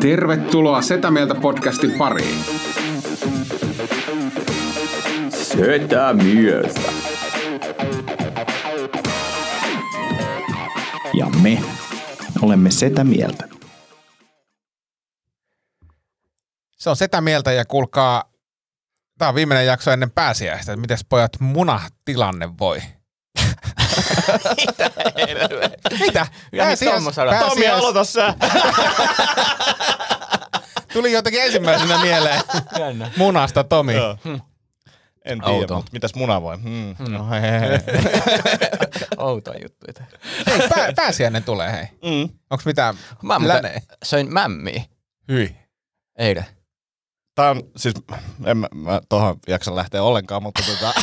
[0.00, 2.44] Tervetuloa Setä Mieltä podcastin pariin.
[5.30, 6.80] Setä mieltä.
[11.14, 11.62] Ja me
[12.42, 13.48] olemme sitä mieltä.
[16.76, 18.24] Se on sitä mieltä ja kuulkaa,
[19.18, 22.82] tämä on viimeinen jakso ennen pääsiäistä, miten pojat munatilanne voi.
[26.00, 26.26] Mitä?
[26.56, 27.04] Pääsiäis,
[27.48, 28.34] Tomi, aloita sä.
[30.92, 32.40] Tuli jotenkin ensimmäisenä mieleen
[33.16, 33.94] munasta Tomi.
[33.94, 34.16] Joo.
[35.24, 36.56] En tiedä, mutta mitäs muna voi?
[36.62, 36.94] Hmm.
[37.08, 37.70] No, hei, hei, hei.
[39.16, 40.06] Outoa juttuja.
[40.46, 41.84] Hei, pää, pääsiäinen tulee, hei.
[42.10, 42.28] Mm.
[42.50, 43.82] Onks mitään Mä läneen?
[44.04, 44.82] söin mämmiä
[45.28, 45.56] Hyi.
[46.18, 46.46] eilen.
[47.34, 47.94] Tää on siis,
[48.46, 50.92] en mä, mä tohon jaksa lähteä ollenkaan, mutta tota...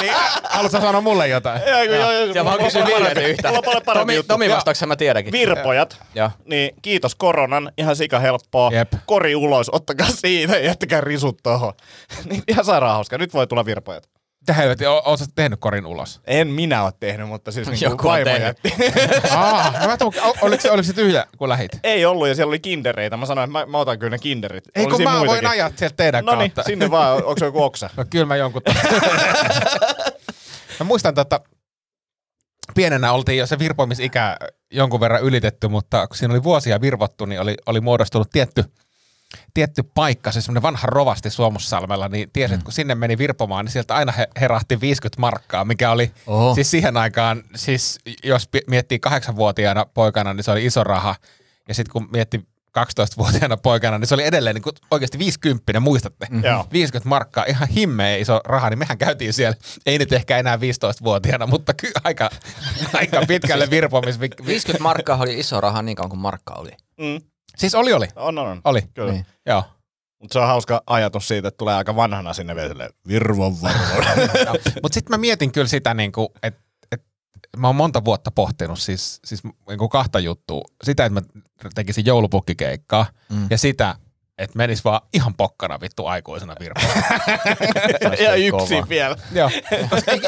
[0.00, 0.12] Niin,
[0.44, 1.62] haluatko sanoa mulle jotain?
[1.66, 3.48] joo, joo, joo, Ja on kysyn parempi- yhtä.
[3.48, 4.34] Mulla on paljon parempi Tomi, juttu.
[4.34, 5.32] Tomi vastauksen mä tiedänkin.
[5.32, 6.30] Virpojat, Joo.
[6.44, 8.70] niin kiitos koronan, ihan sika helppoa.
[8.72, 8.92] Jep.
[9.06, 11.72] Kori ulos, ottakaa siitä ja jättäkää risut tohon.
[12.30, 13.18] niin ihan sairaan hauska.
[13.18, 14.08] Nyt voi tulla virpojat.
[14.40, 16.20] Mitä helvetti, o- oot sä tehnyt korin ulos?
[16.26, 18.42] En minä ole tehnyt, mutta siis niin Joku vaimo tehnyt.
[18.42, 18.74] jätti.
[19.36, 21.72] Aa, no mä tuun, oliko, se, oliko se tyhjä, kun lähit?
[21.84, 23.16] Ei ollut ja siellä oli kindereitä.
[23.16, 24.64] Mä sanoin, että mä, mä otan kyllä ne kinderit.
[24.74, 25.48] Ei kun mä voin muitakin.
[25.50, 26.62] ajaa sieltä teidän No niin, kautta.
[26.62, 27.16] sinne vaan.
[27.16, 27.90] Onko se joku oksa?
[27.96, 28.62] No kyllä mä jonkun...
[30.80, 31.40] mä muistan, että
[32.74, 34.36] pienenä oltiin jo se virpomisikä
[34.72, 38.64] jonkun verran ylitetty, mutta kun siinä oli vuosia virvottu, niin oli, oli muodostunut tietty,
[39.54, 43.72] tietty paikka, se semmoinen vanha rovasti Suomussalmella, niin tiesi, että kun sinne meni virpomaan, niin
[43.72, 46.54] sieltä aina he, herahti 50 markkaa, mikä oli Oho.
[46.54, 51.14] siis siihen aikaan, siis jos miettii kahdeksanvuotiaana poikana, niin se oli iso raha,
[51.68, 56.26] ja sitten kun mietti 12-vuotiaana poikana, niin se oli edelleen niin kuin oikeasti 50, muistatte?
[56.42, 56.66] Joo.
[56.72, 61.46] 50 markkaa, ihan himmeä iso raha, niin mehän käytiin siellä, ei nyt ehkä enää 15-vuotiaana,
[61.46, 62.30] mutta ky- aika,
[63.00, 64.20] aika pitkälle virpomis.
[64.20, 66.70] 50 markkaa oli iso raha niin kauan kuin markka oli.
[66.98, 67.29] Mm.
[67.60, 68.60] Siis oli, oli, On, on, on.
[68.64, 69.12] oli, Kyllä.
[69.12, 69.26] Niin.
[69.46, 69.64] joo.
[70.18, 74.04] Mutta se on hauska ajatus siitä, että tulee aika vanhana sinne vielä silleen, virvon varvon.
[74.82, 76.60] Mutta sitten mä mietin kyllä sitä, niinku, että
[76.92, 77.02] et,
[77.56, 80.64] mä oon monta vuotta pohtinut siis, siis niinku kahta juttua.
[80.84, 81.26] Sitä, että mä
[81.74, 83.46] tekisin joulupukkikeikkaa mm.
[83.50, 83.94] ja sitä,
[84.38, 86.94] että menis vaan ihan pokkana vittu aikuisena virpoon.
[88.44, 88.88] ja kova.
[88.88, 89.16] vielä.
[89.32, 89.50] Joo.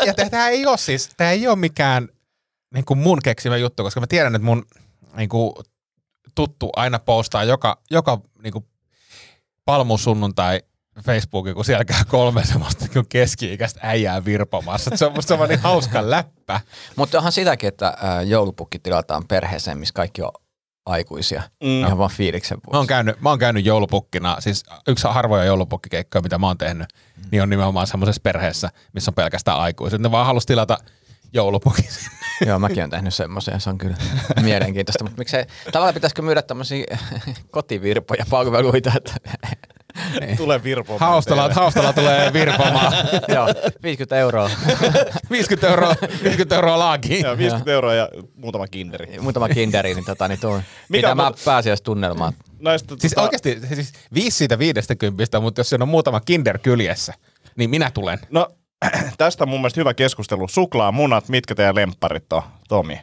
[0.06, 2.09] Ja tämä ei ole siis, tämä ei ole mikään
[2.75, 4.65] niin kuin mun keksimä juttu, koska mä tiedän, että mun
[5.17, 5.53] niin kuin,
[6.34, 8.65] tuttu aina postaa joka, joka niin kuin,
[9.65, 10.60] palmusunnuntai
[11.04, 14.91] Facebookin, kun siellä käy kolme semmoista niin kuin keski-ikäistä äijää virpomassa.
[14.94, 16.60] Se on musta semmoinen niin hauska läppä.
[16.97, 20.32] Mutta onhan sitäkin, että joulupukki tilataan perheeseen, missä kaikki on
[20.87, 21.43] aikuisia.
[21.62, 21.81] Mm.
[21.81, 22.88] Ihan vaan fiiliksen Mä oon vuoksi.
[22.88, 26.88] käynyt, mä oon käynyt joulupukkina, siis yksi harvoja joulupukkikeikkoja, mitä mä oon tehnyt,
[27.31, 30.00] niin on nimenomaan semmoisessa perheessä, missä on pelkästään aikuiset.
[30.00, 30.78] Ne vaan halus tilata
[31.32, 31.84] joulupukin
[32.47, 33.97] Joo, mäkin olen tehnyt semmoisia, se on kyllä
[34.43, 35.04] mielenkiintoista.
[35.04, 36.98] Mutta miksei, tavallaan pitäisikö myydä tämmöisiä
[37.50, 39.12] kotivirpoja palveluita, että
[40.37, 41.00] Tulee virpomaan.
[41.10, 41.54] Haustala, teille.
[41.54, 42.93] haustala tulee virpomaan.
[43.28, 43.47] joo,
[43.82, 44.50] 50 euroa,
[45.31, 47.25] 50 euroa, 50 euroa laakiin.
[47.25, 49.19] Joo, 50 euroa ja muutama kinderi.
[49.20, 52.32] muutama kinderi, niin, tota, niin tuo, Mikä mitä on mä mut- pääsiäistunnelmaa.
[52.60, 56.59] Näistä, Siis tota, oikeasti siis viisi siitä viidestä kympistä, mutta jos siinä on muutama kinder
[56.59, 57.14] kyljessä,
[57.56, 58.19] niin minä tulen.
[58.31, 58.49] No,
[59.19, 60.48] tästä on mun mielestä hyvä keskustelu.
[60.48, 62.43] Suklaamunat, mitkä teidän lempparit on?
[62.69, 63.00] Tomi,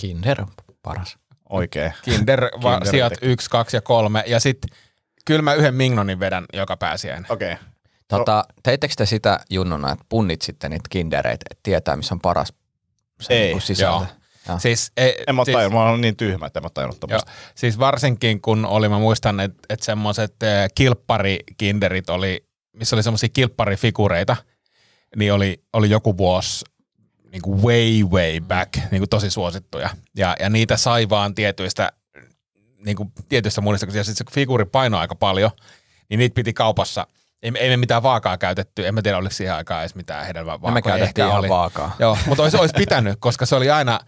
[0.00, 0.48] Kinder on
[0.82, 1.18] paras.
[1.48, 1.92] oikein.
[2.02, 3.26] Kinder, va, Kinder sijat teki.
[3.26, 4.24] yksi, kaksi ja kolme.
[4.26, 4.76] Ja sitten
[5.24, 7.32] kyllä mä yhden Mignonin vedän joka pääsiäinen.
[7.32, 7.52] Okei.
[7.52, 7.64] Okay.
[8.08, 12.52] Tota, teittekö te sitä junnuna, että punnit sitten niitä kindereitä, että tietää, missä on paras
[13.20, 14.04] se Ei, niinku sisältö?
[14.04, 14.06] joo.
[14.48, 14.58] Joo.
[14.58, 17.30] Siis, ei, En mä siis, mä oon niin tyhmä, että en mä tajunnut joo, tämmöistä.
[17.54, 23.28] siis varsinkin kun oli, mä muistan, että et semmoiset äh, kilpparikinderit oli, missä oli semmoisia
[23.32, 24.36] kilpparifigureita,
[25.16, 26.64] niin oli, oli joku vuosi
[27.32, 29.90] niin kuin way, way back, niin kuin tosi suosittuja.
[30.16, 31.92] Ja, ja niitä sai vaan tietyistä,
[32.84, 35.50] niin kuin tietyistä munista, kun se figuuri painoi aika paljon,
[36.08, 37.06] niin niitä piti kaupassa.
[37.42, 40.58] Ei, ei me mitään vaakaa käytetty, en mä tiedä oliko siihen aikaan edes mitään hedelmän
[40.62, 41.48] Ja me käytettiin ihan oli.
[41.48, 41.96] vaakaa.
[41.98, 44.00] Joo, mutta olisi, olisi pitänyt, koska se oli aina,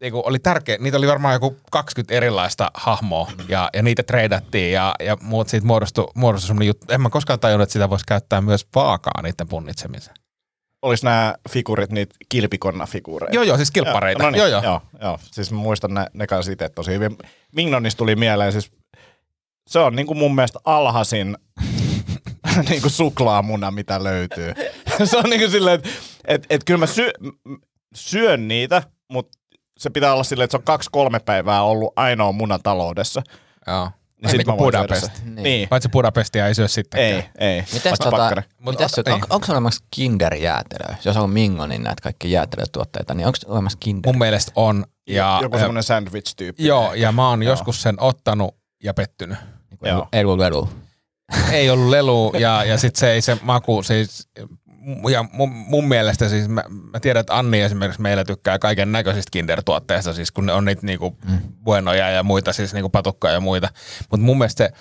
[0.00, 4.94] niinku, oli tärkeä, niitä oli varmaan joku 20 erilaista hahmoa ja, ja niitä treidattiin ja,
[5.00, 6.86] ja muut siitä muodostui, muodostui semmoinen juttu.
[6.90, 10.23] En mä koskaan tajunnut, että sitä voisi käyttää myös vaakaa niiden punnitsemiseen.
[10.84, 13.34] Olis nämä figurit niitä kilpikonna-figureita?
[13.34, 14.22] Joo, joo, siis kilppareita.
[14.22, 14.62] Joo, no niin, joo, joo.
[14.62, 15.18] joo, joo.
[15.32, 17.18] Siis muistan ne, ne kanssa itse tosi hyvin.
[17.52, 18.72] Mignonista tuli mieleen siis,
[19.66, 21.36] se on niinku mun mielestä alhaisin
[22.68, 24.52] niinku suklaamuna, mitä löytyy.
[25.04, 25.88] se on niinku silleen, että
[26.24, 27.10] et, et kyllä mä syö,
[27.94, 28.82] syön niitä,
[29.12, 29.38] mutta
[29.78, 33.22] se pitää olla silleen, että se on kaksi-kolme päivää ollut ainoa muna taloudessa.
[33.66, 33.90] joo.
[34.22, 35.24] Niin sit mä voin syödä Budapest.
[35.24, 35.42] Niin.
[35.42, 35.68] Niin.
[35.68, 37.30] Paitsi Budapestia ei syö sittenkään.
[37.38, 37.64] Ei, ei.
[37.72, 38.42] Mites tota, pakkari.
[38.58, 39.24] Mut mites, o- on, niin.
[39.30, 40.96] onko olemassa Kinder-jäätelöä?
[41.04, 44.12] Jos on Mingonin näitä kaikki jäätelötuotteita, niin onko olemassa Kinder?
[44.12, 44.84] Mun mielestä on.
[45.06, 46.66] Ja, Joku semmoinen sandwich-tyyppi.
[46.66, 49.38] joo, ja mä oon joskus sen ottanut ja pettynyt.
[49.82, 50.08] Joo.
[50.12, 50.68] Edu, edu.
[51.52, 54.28] ei ollut lelu ja, ja sitten se ei se maku, siis,
[55.10, 59.30] ja mun, mun mielestä siis, mä, mä tiedän, että Anni esimerkiksi meillä tykkää kaiken näköisistä
[59.30, 61.38] Kinder-tuotteista, siis kun ne on niitä niinku mm.
[61.64, 63.68] buenoja ja muita, siis niinku patukkaa ja muita.
[64.10, 64.72] Mutta mun mielestä se,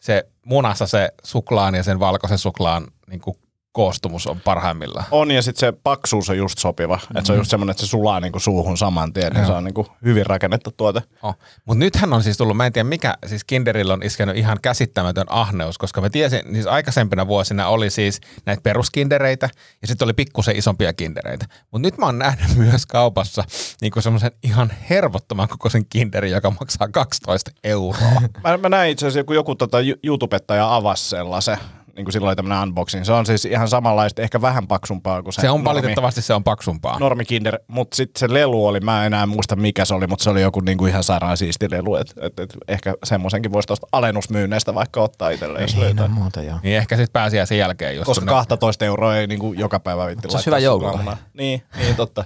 [0.00, 3.38] se munassa se suklaan ja sen valkoisen suklaan niinku
[3.74, 5.04] koostumus on parhaimmillaan.
[5.10, 6.96] On ja sitten se paksuus on just sopiva.
[6.96, 7.16] Mm-hmm.
[7.16, 9.32] Että se on just semmoinen, että se sulaa niinku suuhun saman tien.
[9.32, 11.02] Niin se on niinku hyvin rakennettu tuote.
[11.22, 11.36] Oh.
[11.64, 15.26] Mutta nythän on siis tullut, mä en tiedä mikä, siis Kinderillä on iskenyt ihan käsittämätön
[15.28, 19.48] ahneus, koska mä tiesin, siis aikaisempina vuosina oli siis näitä peruskindereitä
[19.82, 21.46] ja sitten oli pikkusen isompia kindereitä.
[21.70, 23.44] Mutta nyt mä oon nähnyt myös kaupassa
[23.80, 28.20] niinku semmoisen ihan hervottoman kokoisen kinderin, joka maksaa 12 euroa.
[28.44, 31.58] Mä, mä näin itse asiassa joku, joku tota YouTubettaja avasi sellaisen.
[31.96, 33.04] Niin kuin silloin oli tämmöinen unboxing.
[33.04, 36.34] Se on siis ihan samanlaista, ehkä vähän paksumpaa kuin se, Se on normi, valitettavasti se
[36.34, 36.98] on paksumpaa.
[36.98, 37.58] normi kinder.
[37.68, 40.42] Mutta sitten se lelu oli, mä en enää muista mikä se oli, mutta se oli
[40.42, 41.96] joku niin kuin ihan sairaan siisti lelu.
[41.96, 46.08] Et, et, et ehkä semmoisenkin voisi tuosta alennusmyynneistä vaikka ottaa itselleen, jos löytää.
[46.08, 46.58] No muuta joo.
[46.62, 48.06] Niin ehkä sitten pääsiäisen jälkeen just.
[48.06, 51.16] Koska ne- 12 euroa ei niin kuin joka päivä vitti Se olisi hyvä joululahja.
[51.34, 52.24] Niin, niin totta.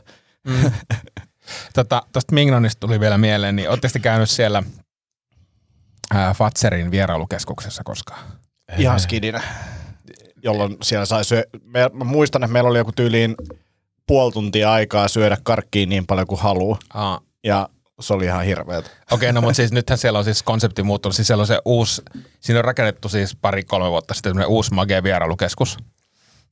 [1.74, 4.62] Tota, Tuosta Mignonista tuli vielä mieleen, niin ootteko te käynyt siellä
[6.14, 8.20] ää, Fatserin vierailukeskuksessa koskaan?
[8.76, 9.42] Ihan skidinä.
[10.42, 11.42] Jolloin siellä sai syö...
[11.64, 13.34] Me, mä muistan, että meillä oli joku tyyliin
[14.06, 16.78] puoli tuntia aikaa syödä karkkiin niin paljon kuin haluaa.
[16.94, 17.68] Aa, Ja
[18.00, 18.90] se oli ihan hirveetä.
[19.10, 21.16] Okei, no mutta siis nythän siellä on siis konsepti muuttunut.
[21.16, 22.02] Siis siellä on se uusi,
[22.40, 25.76] siinä on rakennettu siis pari-kolme vuotta sitten uusi Mage vierailukeskus,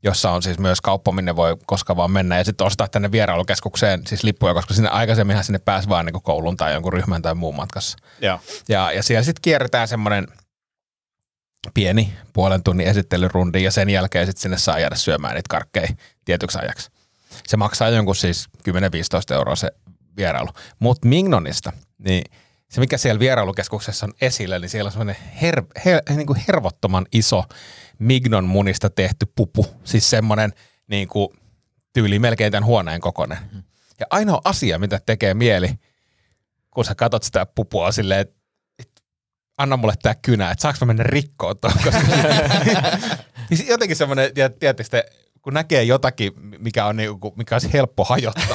[0.02, 4.06] jossa on siis myös kauppa, minne voi koska vaan mennä ja sitten ostaa tänne vierailukeskukseen
[4.06, 7.56] siis lippuja, koska sinne aikaisemminhan sinne pääsi vaan niin koulun tai jonkun ryhmän tai muun
[7.56, 7.98] matkassa.
[8.20, 8.40] Joo.
[8.68, 10.26] Ja, ja siellä sitten kierretään semmoinen
[11.74, 15.88] pieni puolen tunnin esittelyrundi ja sen jälkeen sitten sinne saa jäädä syömään niitä karkkeja
[16.24, 16.90] tietyksi ajaksi.
[17.46, 19.70] Se maksaa jonkun siis 10-15 euroa se
[20.16, 20.48] vierailu.
[20.78, 22.24] Mutta Mignonista, niin
[22.68, 27.06] se mikä siellä vierailukeskuksessa on esillä, niin siellä on semmoinen her, her, niin kuin hervottoman
[27.12, 27.44] iso
[27.98, 29.66] Mignon munista tehty pupu.
[29.84, 30.52] Siis semmoinen
[30.86, 31.28] niin kuin,
[31.92, 33.38] tyyli melkein tämän huoneen kokoinen.
[34.00, 35.70] Ja ainoa asia, mitä tekee mieli,
[36.70, 38.45] kun sä katot sitä pupua silleen, että et,
[39.58, 41.90] anna mulle tää kynä, että saaks mä mennä rikkoon tuon, koska
[43.50, 45.04] niin jotenkin semmoinen, tiedättekö te,
[45.42, 48.44] kun näkee jotakin, mikä on niinku, mikä olisi helppo hajottaa.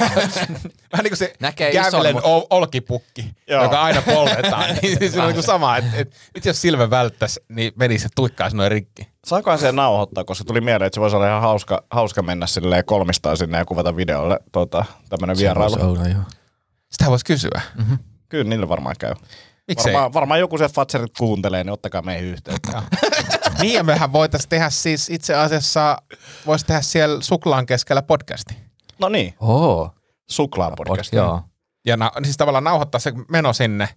[0.92, 3.62] Vähän niin kuin se Näkee ison, Gävlen mut- ol- olkipukki, Joo.
[3.62, 4.76] joka aina poltetaan.
[4.82, 8.56] niin se on niinku sama, että et, nyt jos Silve välttäisi, niin menisi se tuikkaisi
[8.56, 9.08] noin rikki.
[9.24, 12.84] Saakohan se nauhoittaa, koska tuli mieleen, että se voisi olla ihan hauska, hauska mennä silleen
[12.84, 15.70] kolmistaan sinne ja kuvata videolle tota, tämmönen vierailu.
[15.70, 16.22] Voisi olla, joo.
[16.90, 17.60] Sitä voisi kysyä.
[18.28, 19.14] Kyllä niille varmaan käy.
[19.68, 19.92] Miksei?
[19.92, 22.82] Varmaan, varmaan joku se Fatserit kuuntelee, niin ottakaa meihin yhteyttä.
[23.60, 25.98] niin ja mehän voitaisiin tehdä siis itse asiassa,
[26.46, 28.56] voisi tehdä siellä suklaan keskellä podcasti.
[28.98, 29.90] No niin, Oo.
[30.30, 31.12] suklaapodcast.
[31.12, 31.42] Joo.
[31.86, 33.88] Ja na, siis tavallaan nauhoittaa se meno sinne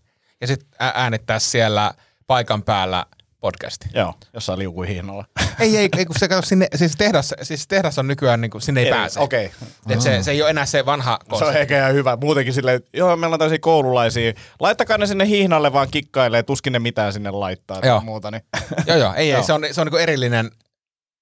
[0.41, 1.93] ja sitten äänittää siellä
[2.27, 3.05] paikan päällä
[3.45, 3.89] podcasti.
[3.93, 5.25] Joo, jossain liukui hihnalla.
[5.59, 8.61] ei, ei, ei, kun se kato sinne, siis tehdas, siis tehdas on nykyään, niin kuin,
[8.61, 9.19] sinne ei, pääse.
[9.19, 9.51] Okei.
[9.89, 11.59] Et se, se ei ole enää se vanha Se on konsepti.
[11.59, 12.17] ehkä ihan hyvä.
[12.21, 14.33] Muutenkin silleen, että joo, meillä on tällaisia koululaisia.
[14.59, 18.01] Laittakaa ne sinne hihnalle vaan kikkailee, tuskin ne mitään sinne laittaa tai Joo.
[18.01, 18.31] muuta.
[18.31, 18.41] Niin.
[18.87, 20.51] Joo, joo, ei, ei, se on, se on niin erillinen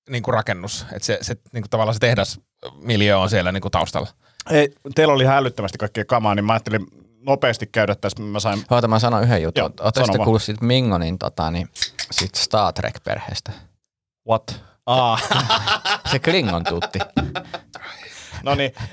[0.09, 0.85] niin kuin rakennus.
[0.95, 2.39] Et se, se niin kuin tavallaan se tehdas
[2.81, 4.09] miljö on siellä niin kuin taustalla.
[4.51, 6.87] Ei, teillä oli ihan älyttömästi kaikkea kamaa, niin mä ajattelin
[7.25, 8.23] nopeasti käydä tässä.
[8.23, 9.73] Mä sain Oota, mä sanon yhden jutun.
[9.95, 11.69] Sano te kuullut siitä Mingonin tota, niin,
[12.11, 13.51] siitä Star Trek-perheestä?
[14.29, 14.63] what?
[14.85, 15.19] Aa,
[16.11, 16.99] Se Klingon tuutti.
[18.43, 18.73] no niin.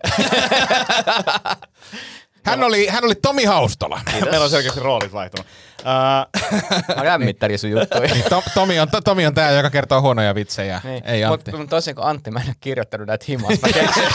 [2.44, 4.00] Hän oli, hän oli Tomi Haustola.
[4.30, 5.46] Meillä on selkeästi roolit vaihtunut.
[5.80, 8.00] Uh, Mä lämmittelin sun juttuja.
[8.00, 10.80] Niin, to, Tomi, on, Tomi on tämä, joka kertoo huonoja vitsejä.
[10.84, 11.02] Niin.
[11.06, 11.50] Ei Antti.
[11.50, 13.60] Mutta mut tosiaan kun Antti, mä en ole kirjoittanut näitä himas.
[13.62, 14.02] Mä keksin,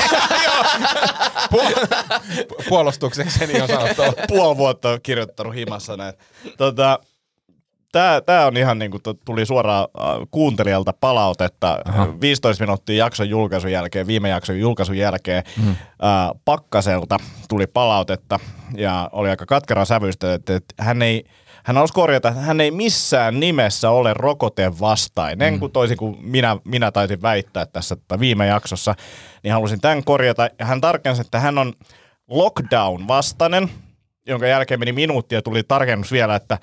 [1.53, 4.01] Pu- puolustuksekseni on sanottu.
[4.27, 6.13] puoli vuotta on kirjoittanut himassa näin.
[6.57, 6.99] Tota,
[7.95, 12.07] Tämä, tämä on ihan niin kuin tuli suoraan äh, kuuntelijalta palautetta Aha.
[12.21, 15.69] 15 minuuttia jakson julkaisun jälkeen, viime jakson julkaisun jälkeen mm.
[15.69, 15.77] äh,
[16.45, 17.17] Pakkaselta
[17.49, 18.39] tuli palautetta
[18.77, 21.23] ja oli aika katkera sävyistä, että, että hän ei
[21.63, 25.59] hän halusi korjata, että hän ei missään nimessä ole rokoteen vastainen, mm.
[25.59, 28.95] kun toisin kuin minä, minä taisin väittää tässä että viime jaksossa,
[29.43, 30.49] niin halusin tämän korjata.
[30.59, 31.73] Ja hän tarkensi, että hän on
[32.29, 33.69] lockdown vastainen,
[34.27, 36.57] jonka jälkeen meni minuutti ja tuli tarkennus vielä, että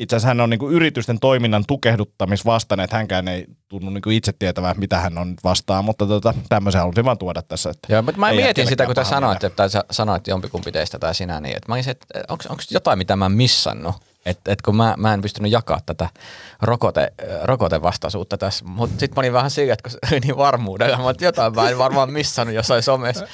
[0.00, 4.32] itse asiassa hän on niin kuin yritysten toiminnan tukehduttamisvastainen, että hänkään ei tunnu niin itse
[4.38, 7.70] tietävään, mitä hän on nyt vastaan, mutta tota, tämmöisen halusin vaan tuoda tässä.
[7.70, 11.14] Että Joo, mutta mä mietin sitä, kun te sanoitte, tai sä sanoit jompikumpi teistä tai
[11.14, 13.94] sinä, niin että mä olisin, että onko jotain, mitä mä missannut?
[14.26, 16.08] Että et kun mä, mä en pystynyt jakaa tätä
[16.62, 17.12] rokote,
[17.42, 21.24] rokotevastaisuutta tässä, mutta sitten mä olin vähän siinä, että kun se niin varmuudella, mä että
[21.24, 23.26] jotain mä en varmaan missannut jossain somessa.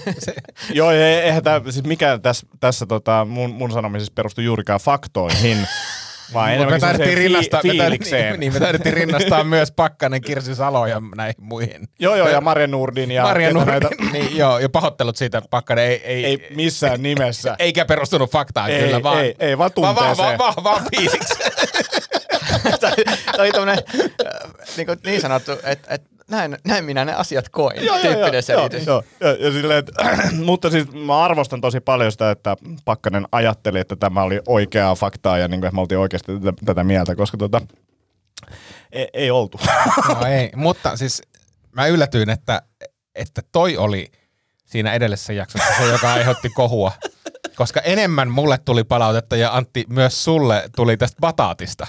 [0.74, 5.68] Joo, ei, eihän tää, siis mikään tässä, tässä tota, mun, mun sanomisessa perustu juurikaan faktoihin,
[6.34, 8.40] vaan me taidettiin semmoiseen rinnastaa, fi- me taidettiin, fiilikseen.
[8.40, 11.88] niin, me taidettiin rinnastaa myös Pakkanen, Kirsi Salo ja näihin muihin.
[11.98, 15.84] Joo, joo, ja Marja Nurdin ja Marja Nurmi, näitä- niin, joo, ja pahoittelut siitä, Pakkanen
[15.84, 17.56] ei, ei, Ei missään nimessä.
[17.58, 20.38] eikä perustunut faktaan Ei, kyllä, vaan, ei, ei, vaan vaan, vaan, tunteeseen.
[20.38, 21.52] vaan, vaan, vaan fiilikseen.
[22.80, 22.94] Tämä
[23.38, 27.76] oli tämmöinen äh, niin, kuin niin sanottu, että, että näin, näin minä ne asiat koin,
[27.84, 28.86] Joo, joo, tyyppinen joo, selitys.
[28.86, 33.26] Joo, joo, ja, ja silleen, että, mutta siis mä arvostan tosi paljon sitä, että Pakkanen
[33.32, 36.84] ajatteli, että tämä oli oikeaa faktaa ja niin kuin, että me oltiin oikeasti tätä, tätä
[36.84, 37.60] mieltä, koska tota,
[38.92, 39.60] ei, ei oltu.
[40.08, 41.22] No ei, mutta siis
[41.72, 42.62] mä yllätyin, että,
[43.14, 44.12] että toi oli
[44.64, 46.92] siinä edellisessä jaksossa se, joka aiheutti kohua.
[47.56, 51.86] Koska enemmän mulle tuli palautetta ja Antti, myös sulle tuli tästä bataatista.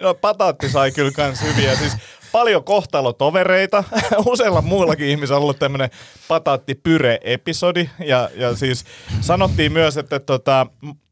[0.00, 1.76] No pataatti sai kyllä kans hyviä.
[1.76, 1.92] Siis
[2.32, 3.84] paljon kohtalotovereita.
[4.26, 5.90] Useilla muillakin ihmisillä on ollut tämmöinen
[6.28, 7.88] pataattipyre-episodi.
[7.98, 8.84] Ja, ja siis
[9.20, 10.66] sanottiin myös, että tota,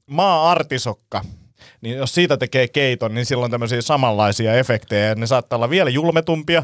[0.07, 1.21] maa-artisokka,
[1.81, 5.15] niin jos siitä tekee keiton, niin silloin tämmöisiä samanlaisia efektejä.
[5.15, 6.63] Ne saattaa olla vielä julmetumpia.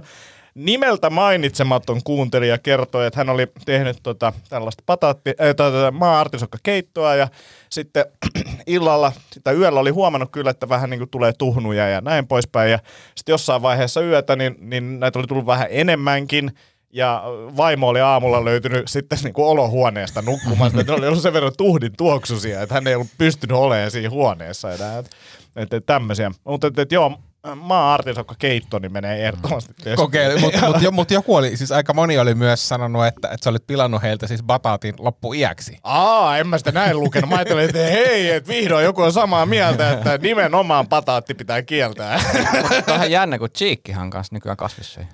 [0.54, 7.28] Nimeltä mainitsematon kuuntelija kertoi, että hän oli tehnyt tota, tällaista pataatti, äh, tota, maa-artisokka-keittoa ja
[7.70, 8.04] sitten
[8.66, 9.12] illalla
[9.44, 12.70] tai yöllä oli huomannut kyllä, että vähän niin kuin tulee tuhnuja ja näin poispäin.
[12.70, 12.78] Ja
[13.14, 16.50] sitten jossain vaiheessa yötä, niin, niin näitä oli tullut vähän enemmänkin.
[16.92, 17.22] Ja
[17.56, 20.80] vaimo oli aamulla löytynyt sitten niin kuin olohuoneesta nukkumaan.
[20.80, 24.72] että oli ollut sen verran tuhdin tuoksusia, että hän ei ollut pystynyt olemaan siinä huoneessa
[24.72, 24.98] enää.
[24.98, 25.10] Että,
[25.56, 26.30] että tämmöisiä.
[26.44, 27.18] Mutta että, että joo,
[27.54, 29.72] maa-artisokka keitto niin menee ehdottomasti.
[29.74, 29.96] testiin.
[29.96, 33.44] Kokeili, mutta mut, jo- mut joku oli, siis aika moni oli myös sanonut, että, että
[33.44, 35.78] sä olit pilannut heiltä siis bataatin loppuiäksi.
[35.82, 37.30] Aa, en mä sitä näin lukenut.
[37.30, 42.20] Mä ajattelin, että hei, että vihdoin joku on samaa mieltä, että nimenomaan pataatti pitää kieltää.
[42.62, 45.06] Mutta on ihan jännä, kun Cheekkihan kanssa nykyään kasvissyöjä.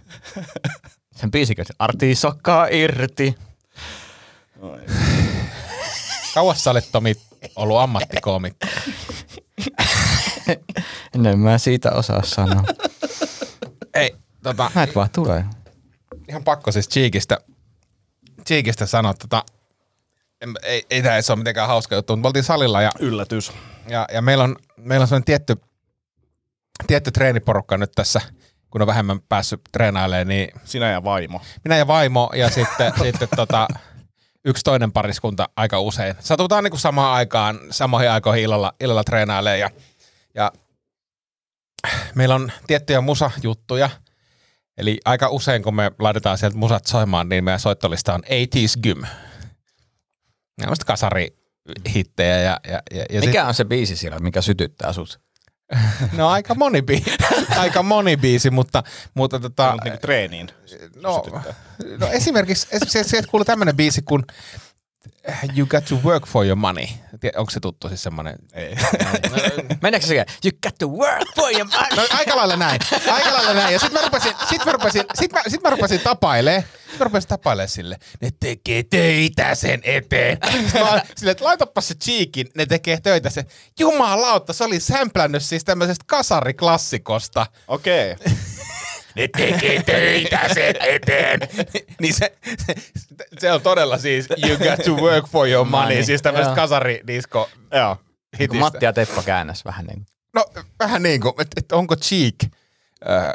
[1.17, 3.35] Sen biisikin, että artisokkaa irti.
[6.35, 7.15] Kauas sä olet Tomi
[7.57, 8.67] ollut ammattikoomikko.
[11.15, 12.65] En mä siitä osaa sanoa.
[13.95, 15.45] Ei, tota, Näet vaan tulee.
[16.29, 17.39] ihan pakko siis Cheekistä,
[18.47, 19.45] Cheekistä sanoa, tota,
[20.41, 23.53] en- ei, ei tämä edes ole mitenkään hauska juttu, mutta me oltiin salilla ja, Yllätys.
[23.89, 25.57] ja, ja meillä on, meillä on sellainen tietty,
[26.87, 28.21] tietty treeniporukka nyt tässä,
[28.71, 31.41] kun on vähemmän päässyt treenailemaan, niin Sinä ja vaimo.
[31.65, 33.69] minä ja vaimo ja sitten, sitten tota,
[34.45, 36.15] yksi toinen pariskunta aika usein.
[36.21, 39.71] Satutaan niin kuin samaan aikaan, samoihin aikoihin illalla, illalla treenailee ja,
[40.35, 40.53] ja
[42.15, 43.91] meillä on tiettyjä musajuttuja.
[44.79, 49.03] Eli aika usein, kun me laitetaan sieltä musat soimaan, niin meidän soittolista on 80s Gym.
[50.59, 55.21] Nämä on kasarihittejä ja, ja, ja, ja Mikä on se biisi siellä, mikä sytyttää sut?
[56.17, 57.11] No aika moni, biisi,
[57.59, 58.83] aika moni biisi, mutta,
[59.15, 60.49] mutta tota, niinku treeniin.
[60.97, 61.25] no,
[61.99, 64.25] no esimerkiksi, esimerkiksi sieltä kuuluu tämmöinen biisi kuin
[65.57, 66.87] You got to work for your money.
[67.37, 68.37] Onko se tuttu siis semmoinen?
[68.53, 68.77] Ei.
[69.83, 71.97] Meneekö se You got to work for your money.
[71.97, 72.81] No aika lailla näin.
[73.11, 73.73] Aika lailla näin.
[73.73, 76.65] Ja sit mä rupesin, sit mä rupesin, sit mä, sit mä rupesin tapailee.
[76.91, 77.97] Sit mä rupesin tapailee sille.
[78.21, 80.39] Ne tekee töitä sen eteen.
[80.53, 82.49] Sitten mä oon silleen, että laitapa se cheekin.
[82.55, 83.45] Ne tekee töitä sen.
[83.79, 87.47] Jumalauta, se oli sämplännyt siis tämmöisestä kasariklassikosta.
[87.69, 88.13] Okei.
[88.13, 88.33] Okay.
[89.15, 91.41] Ne tekee töitä sen eteen.
[92.01, 92.33] niin se,
[92.67, 92.75] se,
[93.39, 95.87] se, on todella siis you got to work for your money.
[95.89, 96.57] Money, Siis tämmöisestä joo.
[96.57, 97.97] kasaridisko Joo.
[98.41, 98.61] Hitistä.
[98.61, 100.07] Matti ja Teppo käännäs vähän niin.
[100.35, 100.45] No
[100.79, 103.33] vähän niin kuin, että et onko Cheek äh,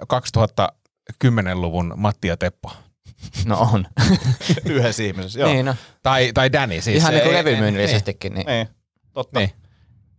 [1.14, 2.72] 2010-luvun Matti ja Teppo?
[3.46, 3.88] No on.
[4.66, 5.40] Yhdessä ihmisessä.
[5.40, 5.54] Joo.
[5.54, 5.76] niin no.
[6.04, 6.98] Tai, tai Danny siis.
[6.98, 8.34] Ihan niin kuin Ei- levymyynnillisestikin.
[8.34, 8.48] Niin.
[8.48, 8.68] Niin.
[9.14, 9.40] Totta.
[9.40, 9.52] Niin.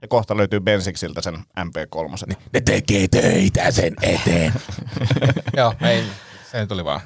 [0.06, 2.26] Ja kohta löytyy Bensiksiltä sen MP3.
[2.26, 2.38] Niin.
[2.52, 4.52] Ne tekee töitä sen eteen.
[5.56, 6.04] Joo, ei,
[6.50, 7.00] se tuli vaan.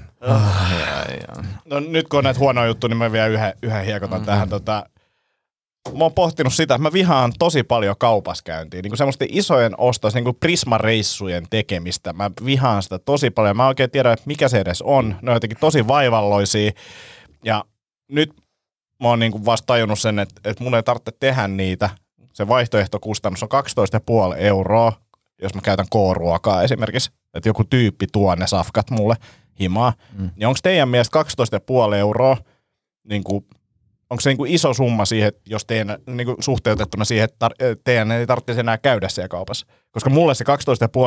[1.65, 4.27] No nyt kun on näitä huonoja juttuja, niin mä vielä yhden, yhden hiekotan mm-hmm.
[4.27, 4.49] tähän.
[4.49, 4.87] Tota,
[5.93, 8.83] mä oon pohtinut sitä, että mä vihaan tosi paljon kaupaskäyntiä.
[8.83, 12.13] Niin kuin semmoisten isojen ostos, niin kuin Prisma-reissujen tekemistä.
[12.13, 13.57] Mä vihaan sitä tosi paljon.
[13.57, 15.17] Mä oikein tiedä, että mikä se edes on.
[15.23, 16.71] Ne on jotenkin tosi vaivalloisia.
[17.45, 17.65] Ja
[18.09, 18.31] nyt
[19.03, 21.91] mä oon niin kuin vasta tajunnut sen, että, että mun ei tarvitse tehdä niitä.
[22.41, 23.49] Se vaihtoehtokustannus on
[24.33, 24.93] 12,5 euroa,
[25.43, 27.11] jos mä käytän K-ruokaa esimerkiksi.
[27.35, 29.17] Että joku tyyppi tuo ne safkat mulle
[29.61, 29.93] himaa.
[30.19, 30.31] Mm.
[30.37, 31.23] Niin onko teidän mielestä
[31.91, 32.37] 12,5 euroa
[33.05, 33.47] niin kuin
[34.11, 38.27] onko se niinku iso summa siihen, jos teidän niinku suhteutettuna siihen, että tar- teidän ei
[38.27, 39.67] tarvitsisi enää käydä siellä kaupassa?
[39.91, 40.45] Koska mulle se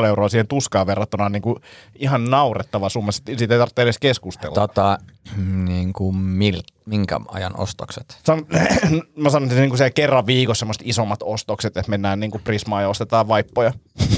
[0.02, 1.60] 12,5 euroa siihen tuskaan verrattuna on niinku
[1.96, 3.12] ihan naurettava summa.
[3.12, 4.56] Siitä ei tarvitse edes keskustella.
[4.56, 4.98] Tota,
[5.66, 8.18] niin kuin mil, minkä ajan ostokset?
[8.26, 8.46] San,
[9.24, 12.90] mä sanon, että niinku se kerran viikossa semmoiset isommat ostokset, että mennään niinku Prismaan ja
[12.90, 13.74] ostetaan vaippoja.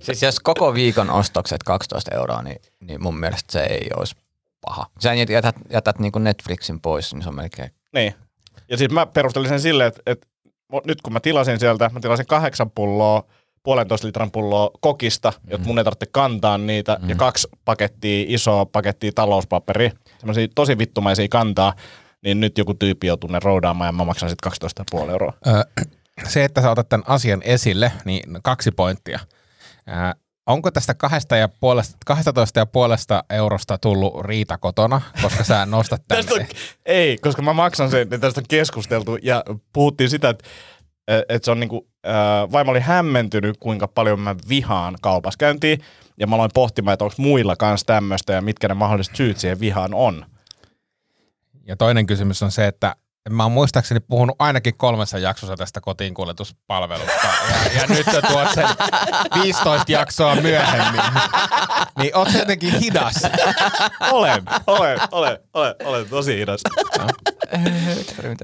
[0.00, 4.16] Siis jos koko viikon ostokset 12 euroa, niin, niin mun mielestä se ei olisi
[4.60, 4.86] paha.
[5.00, 8.14] Sä jätät, jätät niin Netflixin pois, niin se on melkein Niin.
[8.68, 10.26] Ja sitten mä perustelin sen silleen, että, että
[10.84, 13.22] nyt kun mä tilasin sieltä, mä tilasin kahdeksan pulloa,
[13.62, 15.50] puolentoista litran pulloa kokista, mm.
[15.50, 17.08] jotta mun ei tarvitse kantaa niitä, mm.
[17.08, 21.74] ja kaksi pakettia, isoa pakettia talouspaperia, semmoisia tosi vittumaisia kantaa,
[22.22, 24.52] niin nyt joku tyyppi joutuu ne roudaamaan ja mä maksan sitten
[25.02, 25.32] 12,5 euroa.
[26.24, 29.18] Se, että sä otat tämän asian esille, niin kaksi pointtia.
[30.46, 36.02] Onko tästä kahdesta ja puolesta, 12 ja puolesta eurosta tullut riita kotona, koska sä nostat
[36.08, 36.46] Tästä on,
[36.86, 40.48] ei, koska mä maksan sen, että tästä on keskusteltu ja puhuttiin sitä, että
[41.08, 45.76] että se on niinku, äh, vaimo oli hämmentynyt, kuinka paljon mä vihaan kaupaskäyntiä,
[46.18, 49.60] ja mä aloin pohtimaan, että onko muilla kanssa tämmöistä, ja mitkä ne mahdolliset syyt siihen
[49.60, 50.26] vihaan on.
[51.66, 52.96] Ja toinen kysymys on se, että
[53.30, 57.26] mä oon muistaakseni puhunut ainakin kolmessa jaksossa tästä kotiinkuljetuspalvelusta.
[57.50, 58.68] Ja, ja nyt sä tuot sen
[59.42, 61.00] 15 jaksoa myöhemmin.
[61.98, 63.14] Niin oot jotenkin hidas.
[64.12, 66.60] Olen, olen, olen, olen, olen tosi hidas.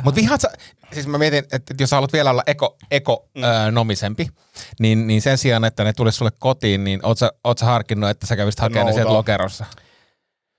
[0.05, 0.51] Mutta vihaat sä,
[0.93, 3.45] siis mä mietin, että jos haluat vielä olla eko, eko mm.
[3.45, 4.29] öö, nomisempi,
[4.81, 8.11] niin, niin sen sijaan, että ne tulisi sulle kotiin, niin oot sä, oot sä harkinnut,
[8.11, 9.65] että sä kävisit hakemaan ne sieltä lokerossa?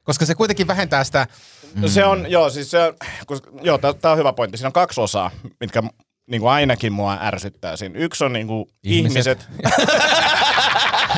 [0.03, 1.27] Koska se kuitenkin vähentää sitä,
[1.75, 2.93] No se on, joo, siis se
[3.25, 4.57] koska, joo, tää on hyvä pointti.
[4.57, 5.83] Siinä on kaksi osaa, mitkä
[6.27, 7.99] niin kuin ainakin mua ärsyttää siinä.
[7.99, 9.17] Yksi on niin kuin Ihmiset.
[9.17, 9.47] ihmiset.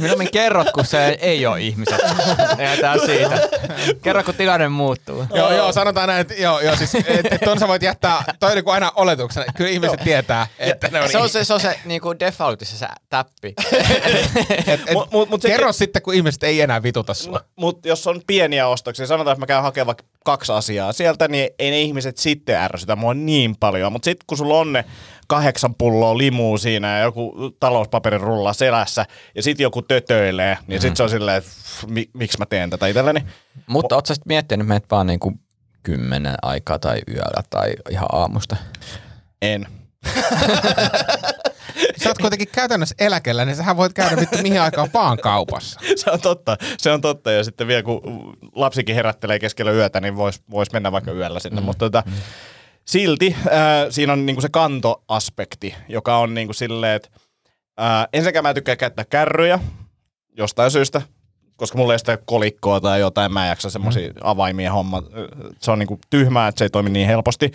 [0.00, 2.00] Mieluummin kerrot, kun se ei ole ihmiset.
[2.58, 3.48] Jätään siitä.
[4.02, 5.26] Kerro, kun tilanne muuttuu.
[5.34, 8.50] Joo, joo, sanotaan näin, että joo, joo siis, et, et ton sä voit jättää, toi
[8.50, 11.60] on niinku aina oletuksena, kyllä ihmiset tietää, että ne on, Se on se, se, on
[11.60, 13.54] se niinku defaultissa se täppi.
[14.66, 17.40] et, et, Mut- mut- mut se- kerro sitten, kun ihmiset ei enää vituta sua.
[17.56, 21.50] Mutta jos on pieniä ostoksia, sanotaan, että mä käyn hakemaan vaikka kaksi asiaa sieltä, niin
[21.58, 23.92] ei ne ihmiset sitten ärsytä mua niin paljon.
[23.92, 24.84] Mutta sitten kun sulla on ne
[25.26, 30.82] kahdeksan pulloa limuu siinä ja joku talouspaperin rulla selässä ja sitten joku tötöilee, niin mm.
[30.82, 31.50] sitten se on silleen, että
[31.86, 33.24] mi- miksi mä teen tätä itselleni.
[33.66, 35.32] Mutta ootko sä sitten miettinyt, että menet vaan niinku
[35.82, 38.56] kymmenen aikaa tai yöllä tai ihan aamusta?
[39.42, 39.66] En.
[42.02, 45.80] Sä oot kuitenkin käytännössä eläkellä, niin sähän voit käydä vittu mihin aikaan vaan kaupassa.
[45.96, 47.32] se on totta, se on totta.
[47.32, 48.00] Ja sitten vielä kun
[48.54, 51.60] lapsikin herättelee keskellä yötä, niin voisi vois mennä vaikka yöllä sinne.
[51.60, 51.64] Mm.
[51.64, 52.02] Mutta tota,
[52.84, 53.44] silti äh,
[53.90, 57.08] siinä on niinku se kantoaspekti, joka on niinku silleen, että
[57.80, 59.58] äh, ensinnäkään mä en tykkää käyttää kärryjä
[60.36, 61.02] jostain syystä,
[61.56, 64.14] koska mulla ei ole sitä kolikkoa tai jotain, mä en jaksa semmoisia mm.
[64.20, 65.02] avaimia homma.
[65.60, 67.50] Se on niinku tyhmää, että se ei toimi niin helposti.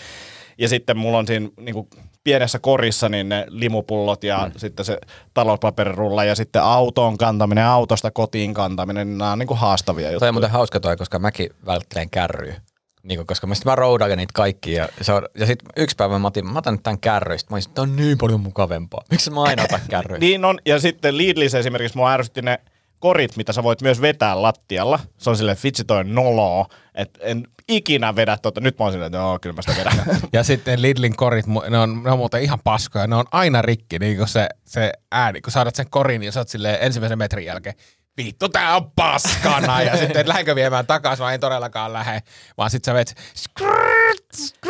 [0.58, 1.90] Ja sitten mulla on siinä niinku
[2.26, 4.60] pienessä korissa niin ne limupullot ja mm.
[4.60, 5.00] sitten se
[5.34, 10.30] talouspaperirulla ja sitten autoon kantaminen, autosta kotiin kantaminen, niin nämä on niinku haastavia Toi juttuja.
[10.30, 12.62] on muuten hauska toi, koska mäkin välttelen kärryä.
[13.04, 14.84] Niin kuin, koska mä, sit mä roudaan niitä kaikkia.
[14.84, 17.38] Ja, se on, ja sitten yksi päivä mä otin, mä otan nyt tämän kärryä.
[17.38, 19.04] Sit mä olisin, että on niin paljon mukavempaa.
[19.12, 20.18] Miksi mä aina otan kärryä?
[20.26, 22.60] Niin on, ja sitten Lidlissä esimerkiksi mua ärsytti ne
[23.00, 25.00] korit, mitä sä voit myös vetää lattialla.
[25.18, 28.62] Se on silleen, että vitsi toi on noloa, että en ikinä vedä tuota.
[28.62, 30.22] Nyt mä oon silleen, että joo, kyllä mä sitä vedän.
[30.34, 34.00] Ja sitten Lidlin korit, ne on, ne on muuten ihan paskoja, ne on aina rikki,
[34.00, 37.46] niin kun se, se ääni, kun saadat sen korin, niin sä oot silleen ensimmäisen metrin
[37.46, 37.76] jälkeen,
[38.18, 42.22] vittu tää on paskana, ja sitten et lähdenkö viemään takaisin, vaan en todellakaan lähde,
[42.58, 44.66] vaan sit sä vet, skrrt,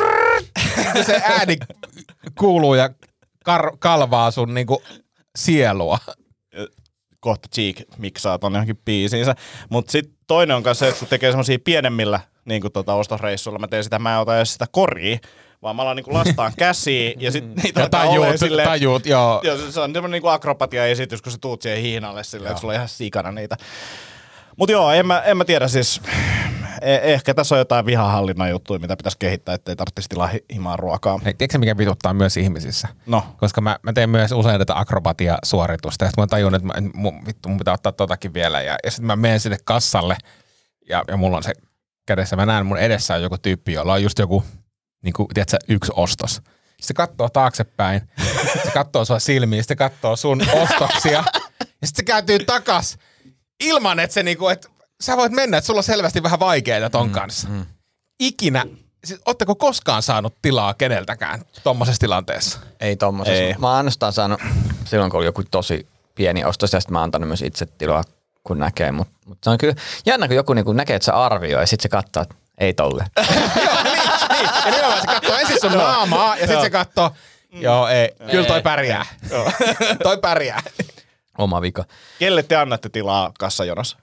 [0.96, 1.58] ja se ääni
[2.38, 2.90] kuuluu ja
[3.50, 4.84] kar- kalvaa sun niinku
[5.36, 5.98] sielua.
[7.20, 9.36] kohta Cheek miksaa ton johonkin biisiinsä.
[9.70, 13.68] Mutta sitten toinen on se, että kun tekee semmosia pienemmillä niin kuin tota ostosreissuilla, mä
[13.68, 15.18] teen sitä, mä en ota edes sitä koria,
[15.62, 19.42] vaan mä alan niin lastaan käsiin ja sitten niitä Ja tajuut, silleen, tajuut, joo.
[19.44, 22.76] Joo, se on semmoinen niin akrobatia-esitys, kun sä tuut siihen hiinalle silleen, että sulla on
[22.76, 23.58] ihan sikana niitä.
[24.58, 26.02] Mutta joo, en mä, en mä tiedä siis,
[26.76, 30.78] eh- ehkä tässä on jotain vihahallinnan juttuja, mitä pitäisi kehittää, ettei tarvitsisi tilaa hi- himaa
[30.78, 31.20] ruokaa.
[31.26, 32.88] Hei, tiedätkö mikä vituttaa myös ihmisissä?
[33.06, 36.74] No, Koska mä, mä teen myös usein tätä akrobatia-suoritusta, ja sitten mä tajun, että mä,
[36.94, 40.18] mun, vittu, mun pitää ottaa totakin vielä, ja, ja sitten mä menen sinne kassalle,
[40.90, 41.54] ja, ja mulla on se
[42.06, 44.44] kädessä, mä näen mun edessä on joku tyyppi, jolla on just joku,
[45.04, 46.32] niin kuin, tiedätkö, yksi ostos.
[46.32, 48.02] Sitten se katsoo taaksepäin,
[48.66, 51.24] se katsoo sua silmiin, sitten se katsoo sun ostoksia,
[51.60, 52.98] ja sitten se kääntyy takas,
[53.64, 54.68] ilman että se niinku, että
[55.02, 57.48] sä voit mennä, että sulla on selvästi vähän vaikeaa ton kanssa.
[58.20, 58.66] Ikinä,
[59.06, 62.60] siis, ootteko koskaan saanut tilaa keneltäkään tommosessa tilanteessa?
[62.80, 63.44] Ei tommosessa.
[63.44, 63.56] Ei.
[63.58, 64.42] Mä oon ainoastaan saanut
[64.86, 68.04] silloin, kun oli joku tosi pieni ostos, ja sitten mä oon antanut myös itse tilaa
[68.46, 71.62] kun näkee, mutta mut se on kyllä jännä, kun joku niinku näkee, että se arvioi
[71.62, 73.06] ja sitten se katsoo, että ei tolle.
[73.84, 77.12] niin, ja nimenomaan se katsoo ensin sun naamaa ja sitten se katsoo,
[77.52, 79.06] joo ei, kyllä toi pärjää.
[80.04, 80.62] toi pärjää.
[81.38, 81.84] Oma vika.
[82.20, 83.98] Kelle te annatte tilaa kassajonossa?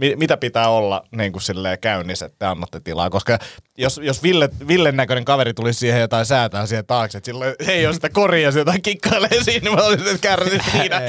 [0.00, 3.10] Mi- mitä pitää olla niin kuin silleen käynnissä, että te annatte tilaa?
[3.10, 3.38] Koska
[3.78, 7.86] jos, jos Ville, Villen näköinen kaveri tulisi siihen jotain säätää siihen taakse, että silloin ei
[7.86, 11.00] ole sitä koria, se jotain kikkailee siinä, niin mä olisin, että kärsit siinä.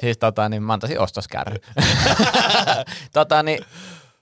[0.00, 1.56] Siis tota, niin mä antaisin ostoskärry.
[3.12, 3.58] tota, niin,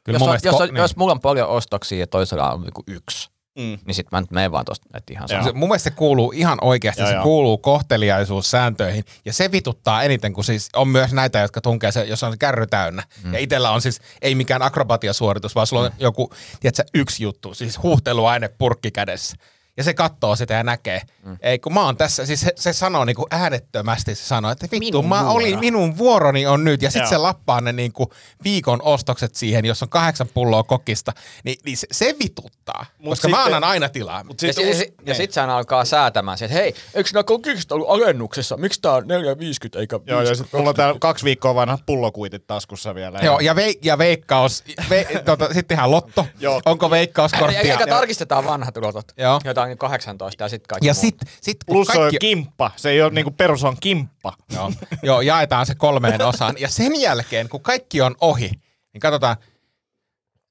[0.05, 0.77] Kyllä jos, on, jos, ko- on, niin.
[0.77, 3.79] jos mulla on paljon ostoksia ja toisella on niinku yksi, Mm.
[3.87, 5.29] niin sit mä nyt menen vaan tosta, että ihan.
[5.29, 7.23] Se, mun mielestä se kuuluu ihan oikeasti, Joo, se joo.
[7.23, 9.05] kuuluu kohteliaisuussääntöihin.
[9.25, 12.39] Ja se vituttaa eniten, kun siis on myös näitä, jotka tunkee se, jos on se
[12.39, 13.03] kärry täynnä.
[13.25, 13.33] Mm.
[13.33, 17.83] Ja itellä on siis, ei mikään akrobatiasuoritus, vaan sulla on joku, tiedätkö, yksi juttu, siis
[17.83, 19.37] huuhteluaine purkki kädessä.
[19.77, 21.01] Ja se katsoo sitä ja näkee.
[21.25, 21.37] Mm.
[21.41, 24.79] Ei, kun mä oon tässä, siis se, se sanoo niinku äänettömästi, se sanoo, että vittu,
[24.79, 25.35] Minun mä vuoro.
[25.35, 26.83] olin, minun vuoroni on nyt.
[26.83, 27.11] Ja sitten Joo.
[27.11, 28.13] se lappaa ne niinku
[28.45, 31.13] viikon ostokset siihen, jos on kahdeksan pulloa kokista.
[31.45, 34.25] Niin, niin se, se vituttaa, Mut koska mä sitten- annan aina tilaa.
[34.25, 35.15] Mut Ja, sit, si- ja, niin.
[35.17, 38.57] sit sehän alkaa säätämään siihen, että hei, eikö nämä kokikset ollut alennuksessa?
[38.57, 40.11] Miksi tää on 4,50 eikä 5?
[40.11, 43.19] Joo, ja sit mulla on täällä kaksi viikkoa vanhat pullokuitit taskussa vielä.
[43.23, 46.27] Joo, ja, vei, ja veikkaus, ve, tota, sitten tehdään lotto.
[46.41, 46.61] Joo.
[46.67, 47.61] Onko Ja, veikkauskorttia?
[47.61, 49.13] eikä tarkistetaan vanhat ulotot.
[49.17, 49.41] Joo.
[49.71, 52.71] Jotain 18 ja sitten kaikki Ja sit, sit Plus se on kaikki, kimppa.
[52.77, 54.33] Se ei ole niinku perus on kimppa.
[54.53, 54.73] joo,
[55.03, 56.55] joo, jaetaan se kolmeen osaan.
[56.59, 58.51] Ja sen jälkeen, kun kaikki on ohi,
[58.93, 59.37] niin katsotaan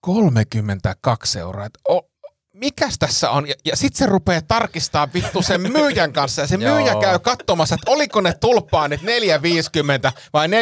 [0.02, 1.66] 32 euroa.
[1.66, 2.11] Et o,
[2.62, 3.48] mikäs tässä on?
[3.48, 6.42] Ja, ja sit se rupeaa tarkistaa vittu sen myyjän kanssa.
[6.42, 9.08] Ja se myyjä käy katsomassa, että oliko ne tulppaanit 4,50
[10.34, 10.54] vai 4,80.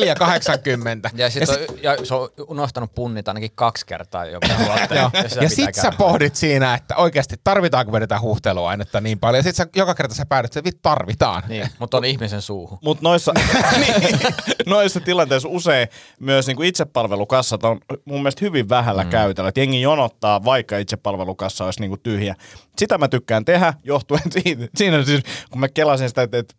[1.13, 4.95] Ja, sit on, ja se on unohtanut punnita ainakin kaksi kertaa joka vuotta.
[4.95, 5.11] Joo.
[5.13, 9.39] ja Ja pitää sit sä pohdit siinä, että oikeasti tarvitaanko me tätä huuhteluainetta niin paljon.
[9.39, 11.43] Ja sit sä joka kerta sä päädyt, että vittu tarvitaan.
[11.47, 12.77] Niin, mutta on ihmisen suuhun.
[12.81, 13.33] Mutta noissa,
[13.77, 14.19] niin,
[14.65, 15.87] noissa tilanteissa usein
[16.19, 19.09] myös niinku itsepalvelukassat on mun mielestä hyvin vähällä mm.
[19.09, 19.49] käytöllä.
[19.49, 22.35] Et jengi jonottaa, vaikka itsepalvelukassa olisi niinku tyhjä.
[22.77, 25.21] Sitä mä tykkään tehdä, johtuen siitä, siinä siis,
[25.51, 26.55] kun mä kelasin sitä, että, että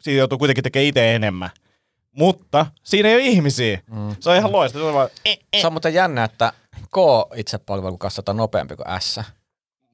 [0.00, 1.50] siitä joutuu kuitenkin tekemään itse enemmän.
[2.16, 3.80] Mutta siinä ei ole ihmisiä.
[3.90, 4.16] Mm.
[4.20, 4.82] Se on ihan loistava.
[4.82, 5.60] Se on vaan, eh, eh.
[5.60, 6.52] Se on muuten jännä, että
[6.94, 6.96] K
[7.36, 9.16] itsepalvelukassat on nopeampi kuin S.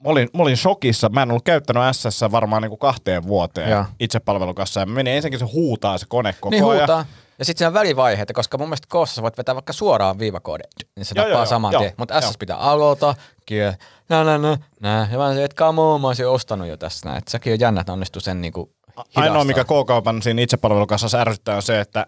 [0.05, 1.09] Mä olin, mä olin shokissa.
[1.09, 3.85] Mä en ollut käyttänyt SS varmaan niinku kahteen vuoteen Joo.
[4.01, 4.81] itsepalvelukassa.
[4.81, 6.79] Ja mä menin ensinnäkin se huutaa se kone koko Niin ajan.
[6.79, 7.07] huutaa.
[7.39, 11.05] Ja sitten siinä on välivaiheita, koska mun mielestä koossa voit vetää vaikka suoraan viivakoodin, niin
[11.07, 11.93] se Joo, tappaa joo, saman joo, tien.
[11.97, 12.33] Mutta joo.
[12.33, 13.15] S pitää aloita,
[13.47, 13.73] kiel,
[14.09, 15.09] nä, nä, nä, nä.
[15.13, 17.19] Ja mä sanoin, että come on, mä olisin ostanut jo tässä näin.
[17.19, 19.23] Et sekin on jännä, että onnistuu sen niinku hidastaa.
[19.23, 22.07] Ainoa, mikä K-kaupan siinä itsepalvelukassassa ärsyttää on se, että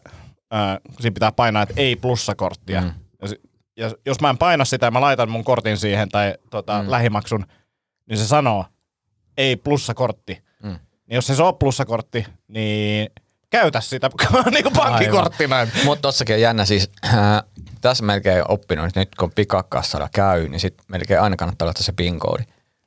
[0.50, 2.80] ää, siinä pitää painaa, että ei plussakorttia.
[2.80, 2.92] Mm.
[3.22, 3.28] Ja,
[3.76, 6.90] ja jos mä en paina sitä ja mä laitan mun kortin siihen tai tota, mm.
[6.90, 7.46] lähimaksun,
[8.08, 8.64] niin se sanoo,
[9.36, 10.42] ei plussakortti.
[10.62, 10.78] Mm.
[11.06, 13.10] Niin jos se on plussakortti, niin
[13.50, 14.10] käytä sitä
[14.50, 15.56] niin kuin pankkikorttina.
[15.84, 17.42] Mutta tossakin on jännä siis, äh,
[17.80, 21.92] tässä melkein oppinut, että nyt kun pikakassalla käy, niin sit melkein aina kannattaa laittaa se
[21.92, 22.42] PIN-koodi.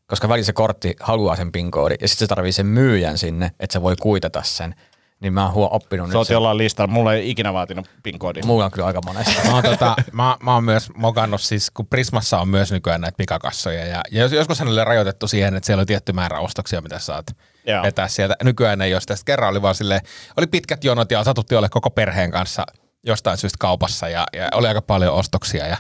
[0.07, 3.73] Koska välillä se kortti haluaa sen PIN-koodin ja sitten se tarvii sen myyjän sinne, että
[3.73, 4.75] se voi kuitata sen.
[5.21, 6.33] Niin mä oon huo- oppinut Se nyt on sen.
[6.33, 6.93] jollain listalla.
[6.93, 8.45] Mulla ei ikinä vaatinut PIN-koodia.
[8.45, 9.47] Mulla on kyllä aika monesti.
[9.47, 13.17] Mä oon, tota, mä, mä oon myös mokannut siis, kun Prismassa on myös nykyään näitä
[13.17, 13.85] pikakassoja.
[13.85, 17.25] Ja, ja jos, joskus oli rajoitettu siihen, että siellä on tietty määrä ostoksia, mitä saat
[17.67, 17.83] Joo.
[17.83, 18.35] vetää sieltä.
[18.43, 19.15] Nykyään ei ole sitä.
[19.15, 20.01] Sitten kerran oli vaan silleen,
[20.37, 22.65] oli pitkät jonot ja satuttiin olla koko perheen kanssa
[23.05, 25.67] jostain syystä kaupassa ja, ja oli aika paljon ostoksia.
[25.67, 25.77] Ja,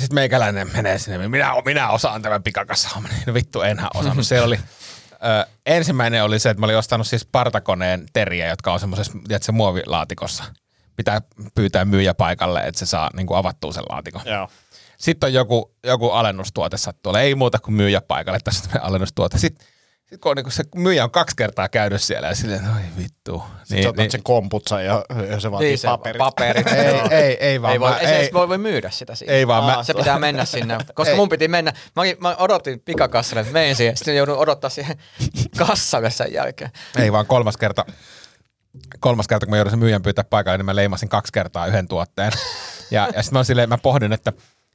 [0.00, 2.88] sitten meikäläinen menee sinne, minä, minä osaan tämän pikakassa.
[3.26, 4.26] No vittu, enhän osannut.
[4.28, 4.58] Siellä oli,
[5.24, 9.52] ö, ensimmäinen oli se, että mä olin ostanut siis partakoneen teriä, jotka on semmoisessa, tiedätkö,
[9.52, 10.44] muovilaatikossa.
[10.96, 11.22] Pitää
[11.54, 14.22] pyytää myyjä paikalle, että se saa niin kuin avattua sen laatikon.
[14.24, 14.48] Joo.
[14.98, 19.38] Sitten on joku, joku alennustuote sattuu ei muuta kuin myyjä paikalle, tässä on alennustuote.
[19.38, 19.66] Sitten
[20.20, 23.42] kun on, niin kuin se myyjä on kaksi kertaa käynyt siellä ja silleen, oi vittu.
[23.58, 26.18] Sitten niin, sä otat sen komputsan ja, ja se vaatii niin paperit.
[26.18, 26.66] paperit.
[26.72, 27.72] ei, ei, ei vaan.
[27.72, 29.34] Ei, voi, mä, ei, ei, voi, voi myydä sitä siinä.
[29.34, 31.16] Ei vaan, mä- se pitää mennä sinne, koska Ei.
[31.16, 31.72] mun piti mennä.
[31.96, 34.98] Mä, mä odotin pikakassalle, että menen siihen, sitten joudun odottaa siihen
[35.58, 36.70] kassalle sen jälkeen.
[36.98, 37.84] Ei vaan kolmas kerta,
[39.00, 41.88] kolmas kerta, kun mä joudun sen myyjän pyytää paikalle, niin mä leimasin kaksi kertaa yhden
[41.88, 42.32] tuotteen.
[42.90, 44.32] Ja, ja sitten mä, silleen, mä pohdin, että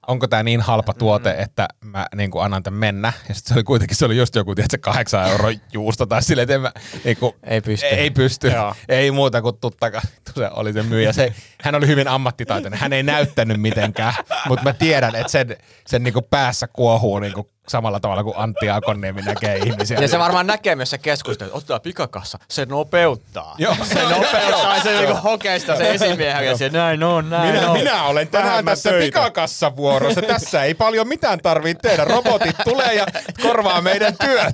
[0.09, 3.13] onko tämä niin halpa tuote, että mä niin kuin annan tämän mennä.
[3.29, 6.43] Ja sitten se oli kuitenkin, se oli just joku, tiedätkö, kahdeksan euro juusto tai silleen,
[6.43, 6.71] että en mä,
[7.03, 7.85] niin kuin, Ei pysty.
[7.85, 8.47] Ei, ei pysty.
[8.47, 8.75] Joo.
[8.89, 10.01] Ei muuta kuin tuttaka,
[10.35, 11.13] se oli se myyjä.
[11.13, 12.79] Se, hän oli hyvin ammattitaitoinen.
[12.79, 14.13] Hän ei näyttänyt mitenkään,
[14.47, 18.33] mutta mä tiedän, että sen, sen niin kuin päässä kuohuu niin kuin samalla tavalla kuin
[18.37, 19.99] Antti Akonniemi näkee ihmisiä.
[19.99, 23.55] Ja se varmaan näkee myös se keskustelu, että ottaa pikakassa, se nopeuttaa.
[23.57, 23.75] Joo.
[23.83, 27.77] Se nopeuttaa, se niinku hokeista se esimiehen ja se näin on, näin minä, on.
[27.77, 29.05] minä olen tänään mä tässä töitä.
[29.05, 30.21] pikakassavuorossa.
[30.21, 32.05] Tässä ei paljon mitään tarvitse tehdä.
[32.05, 33.05] Robotit tulee ja
[33.41, 34.53] korvaa meidän työt.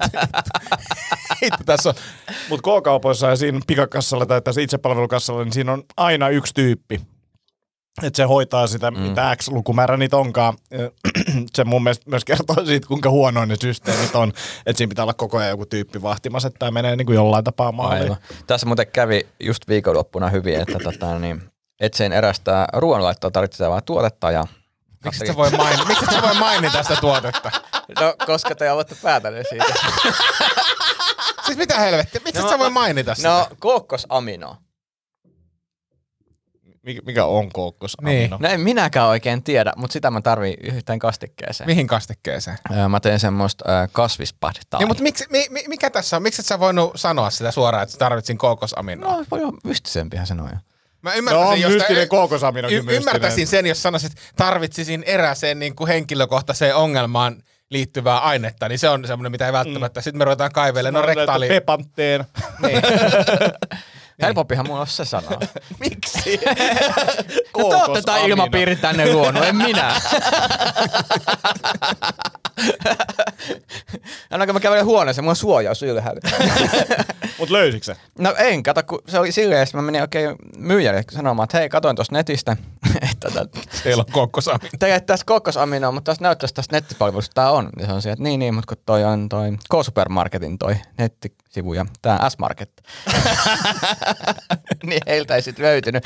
[1.66, 1.96] Tässä on.
[2.50, 7.15] Mutta K-kaupoissa ja siinä pikakassalla tai tässä itsepalvelukassalla, niin siinä on aina yksi tyyppi.
[8.04, 9.00] Että se hoitaa sitä, mm.
[9.00, 10.58] mitä X lukumäärä niitä onkaan.
[11.56, 14.34] Se mun mielestä myös kertoo siitä, kuinka huonoin ne systeemit on.
[14.66, 17.44] Että siinä pitää olla koko ajan joku tyyppi vahtimassa, että tämä menee niin kuin jollain
[17.44, 18.16] tapaa maaliin.
[18.48, 21.42] Tässä muuten kävi just viikonloppuna hyvin, että tota, niin,
[21.80, 24.46] etsin erästä ruoanlaittoa tarvitsevaa tuotetta ja
[25.06, 27.52] Miksi sä voi mainita, miksi sä voi mainita sitä tuotetta?
[28.02, 29.66] No, koska te olette päätäneet siitä.
[31.46, 32.22] Siis mitä helvettiä?
[32.26, 33.30] Miksi et sä voi mainita sitä?
[33.30, 34.58] No, kookkosamino.
[36.86, 37.98] Mikä, mikä on kookkos?
[38.02, 38.30] Niin.
[38.40, 41.70] No en minäkään oikein tiedä, mutta sitä mä tarviin yhteen kastikkeeseen.
[41.70, 42.58] Mihin kastikkeeseen?
[42.78, 44.80] Öö, Mä teen semmoista äh, kasvispadtaa.
[44.80, 46.24] Niin, mutta miksi, mi, mi, mikä tässä on?
[46.24, 49.18] Miksi et sä voinut sanoa sitä suoraan, että tarvitsin kookosaminoa?
[49.18, 50.50] No, voi olla mystisempihän sanoa.
[51.02, 52.08] Mä No ymmärtäisin, jos mystinen y-
[52.70, 52.96] mystinen.
[52.96, 58.90] ymmärtäisin sen, jos sanoisit, että tarvitsisin erääseen niin kuin henkilökohtaiseen ongelmaan liittyvää ainetta, niin se
[58.90, 60.00] on semmoinen, mitä ei välttämättä.
[60.00, 60.04] Mm.
[60.04, 61.48] Sitten me ruvetaan kaivelemaan, no rektaali...
[61.48, 62.26] Pepanteen.
[62.62, 62.82] Niin.
[64.22, 65.40] Helpompihan mulla on se sanoa.
[65.80, 66.40] Miksi?
[67.58, 69.96] No te olette ilmapiiri tänne luonut, en minä.
[74.32, 76.22] Aina kun mä kävelen huoneeseen, mulla on suojaus ylhäällä.
[77.40, 77.96] Mut löysitkö se?
[78.20, 81.70] No en, kato, kun se oli silleen, että mä menin oikein myyjälle sanomaan, että hei,
[81.70, 82.58] katoin tuosta netistä,
[83.12, 84.70] että tota, Teillä on kokkosami.
[84.80, 87.70] teille tässä kokkosaminoa, mutta tässä näyttäisi tästä nettipalvelusta tämä on.
[87.80, 91.74] Ja se on se, että niin, niin, mutta kun toi on toi K-Supermarketin toi nettisivu
[91.74, 92.72] ja tämä S-Market.
[94.84, 96.04] niin heiltä ei sitten löytynyt.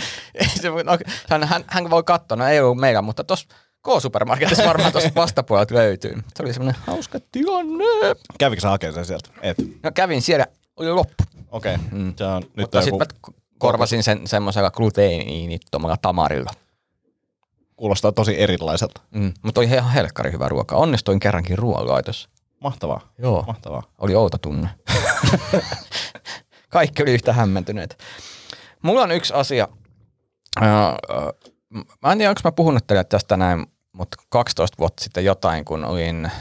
[0.84, 0.98] No,
[1.30, 3.48] hän, hän, hän, voi katsoa, no ei ollut meillä, mutta tuossa
[3.82, 6.14] K-Supermarketissa varmaan tuosta vastapuolelta löytyy.
[6.36, 7.86] Se oli semmoinen hauska tilanne.
[8.40, 9.30] Kävikö sä hakemaan sen sieltä?
[9.42, 9.58] Et.
[9.84, 10.46] No kävin siellä,
[10.78, 11.24] oli loppu.
[11.52, 11.76] Okei.
[11.76, 11.88] Okay.
[11.92, 12.14] Mm.
[12.18, 16.52] Se on nyt Mutta joku, sitten mä korvasin sen semmoisella gluteeniinittomalla tamarilla.
[17.76, 19.02] kuulostaa tosi erilaiselta.
[19.12, 19.34] Mm.
[19.42, 20.76] Mutta oli ihan helkkari hyvä ruoka.
[20.76, 22.30] Onnistuin kerrankin ruoanlaitossa.
[22.60, 23.14] Mahtavaa.
[23.18, 23.44] Joo.
[23.48, 23.84] Mahtavaa.
[23.98, 24.70] Oli outo tunne.
[26.70, 27.98] Kaikki oli yhtä hämmentyneet.
[28.82, 29.68] Mulla on yksi asia.
[30.62, 30.98] Ää, ää,
[31.74, 35.86] Mä en tiedä, onko mä puhunut teille tästä näin, mutta 12 vuotta sitten jotain, kun
[35.86, 36.32] olin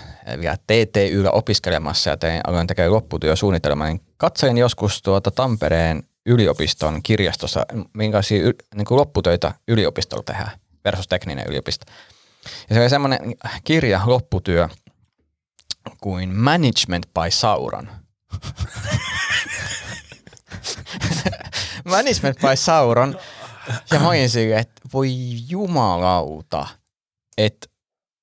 [0.40, 7.66] vielä TTYllä opiskelemassa ja tein, aloin tekemään lopputyösuunnitelmaa, niin katsoin joskus tuota Tampereen yliopiston kirjastossa,
[7.94, 10.50] minkälaisia y- niin kuin lopputöitä yliopistolla tehdään
[10.84, 11.86] versus tekninen yliopisto.
[12.68, 13.20] Ja se oli semmoinen
[13.64, 14.68] kirja, lopputyö,
[16.00, 17.88] kuin Management by Sauron.
[21.84, 23.18] Management by Sauron.
[23.92, 25.10] Ja mä olin silleen, että voi
[25.48, 26.66] jumalauta,
[27.38, 27.66] että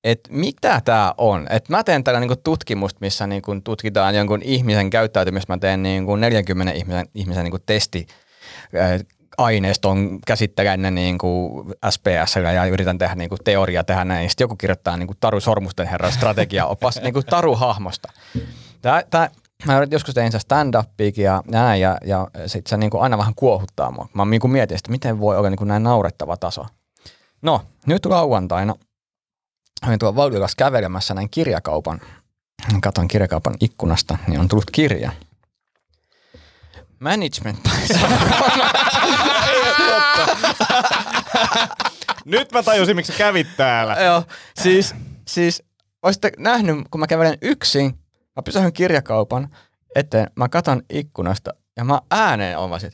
[0.04, 1.46] et mitä tämä on?
[1.50, 5.52] Et mä teen tällä niinku tutkimusta, missä niinku tutkitaan jonkun ihmisen käyttäytymistä.
[5.52, 8.06] Mä teen niinku 40 ihmisen, ihmisen niinku testi
[8.80, 9.00] äh,
[9.38, 14.30] aineiston käsittelen ne niin kuin SPS ja yritän tehdä niin kuin teoria tehdä näin.
[14.30, 18.12] Sitten joku kirjoittaa niin kuin Taru Sormusten herran strategiaopas niin kuin Taru hahmosta.
[18.82, 19.30] Tää, tää,
[19.64, 23.34] mä joskus tein sitä stand-upiakin ja näin, ja, ja sit se niin kuin aina vähän
[23.34, 24.08] kuohuttaa mua.
[24.14, 26.66] Mä niin kuin mietin, että miten voi olla niin kuin näin naurettava taso.
[27.42, 28.74] No, nyt lauantaina
[29.86, 32.00] olin tuolla Valvilassa kävelemässä näin kirjakaupan.
[32.82, 35.12] Katon kirjakaupan ikkunasta, niin on tullut kirja.
[36.98, 37.58] Management
[42.24, 43.94] Nyt mä tajusin, miksi sä kävit täällä.
[43.94, 44.22] Joo,
[44.62, 44.94] siis,
[45.28, 45.62] siis
[46.02, 47.98] olisitte nähnyt, kun mä kävelen yksin,
[48.36, 49.48] mä pysähyn kirjakaupan
[49.94, 52.92] eteen, mä katon ikkunasta ja mä ääneen omasin,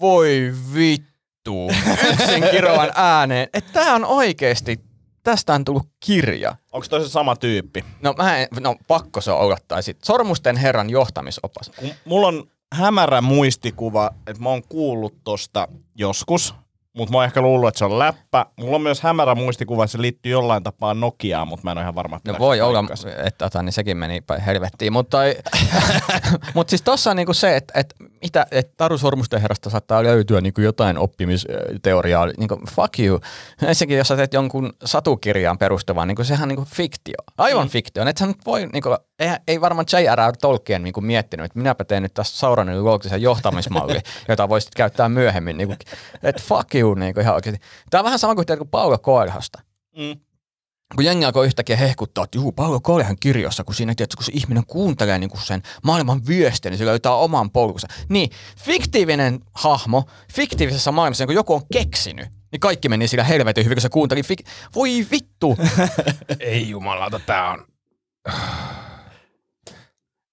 [0.00, 1.70] voi vittu,
[2.12, 4.80] yksin kiroan ääneen, että tää on oikeesti,
[5.22, 6.56] tästä on tullut kirja.
[6.72, 7.84] Onko toi se sama tyyppi?
[8.02, 11.70] No mä en, no pakko se olla, tai sit Sormusten herran johtamisopas.
[11.78, 16.54] Kun mulla on hämärä muistikuva, että mä oon kuullut tosta joskus,
[16.96, 18.46] mutta mä oon ehkä luullut, että se on läppä.
[18.56, 21.82] Mulla on myös hämärä muistikuva, että se liittyy jollain tapaa Nokiaan, mutta mä en ole
[21.82, 22.20] ihan varma.
[22.26, 22.84] No voi olla,
[23.26, 25.18] että tota, niin sekin meni helvettiin, mutta,
[26.54, 30.40] mutta siis tossa on niinku se, että, että mitä, että Taru Sormusten herrasta saattaa löytyä
[30.40, 33.20] niinku jotain oppimisteoriaa, niinku fuck you.
[33.62, 37.70] Ensinnäkin, jos sä teet jonkun satukirjaan perustuvan, niinku sehän on niinku fiktio, aivan mm.
[37.70, 38.06] fiktio.
[38.06, 40.36] Et sä nyt voi, niinku, ei, ei varmaan J.R.R.
[40.40, 45.56] Tolkien niinku miettinyt, että minäpä teen nyt tässä Sauronin loogisen johtamismalli, jota voisit käyttää myöhemmin.
[45.56, 45.74] Niinku,
[46.22, 47.60] että fuck you, niinku ihan oikeasti.
[47.90, 49.62] Tämä on vähän sama kuin, tiedät, kuin Paulo Koelhosta
[49.96, 50.20] Mm.
[50.96, 54.32] Kun jengi alkoi yhtäkkiä hehkuttaa, että juu, Paulo Kolehan kirjassa, kun siinä, tiedätkö, kun se
[54.34, 57.88] ihminen kuuntelee niin kuin sen maailman viestiä, niin se löytää oman polkunsa.
[58.08, 63.64] Niin, fiktiivinen hahmo, fiktiivisessä maailmassa, niin kun joku on keksinyt, niin kaikki meni sillä helvetin
[63.64, 65.56] hyvin, kun se kuunteli fik- Voi vittu!
[66.40, 67.66] Ei jumalauta, tää on...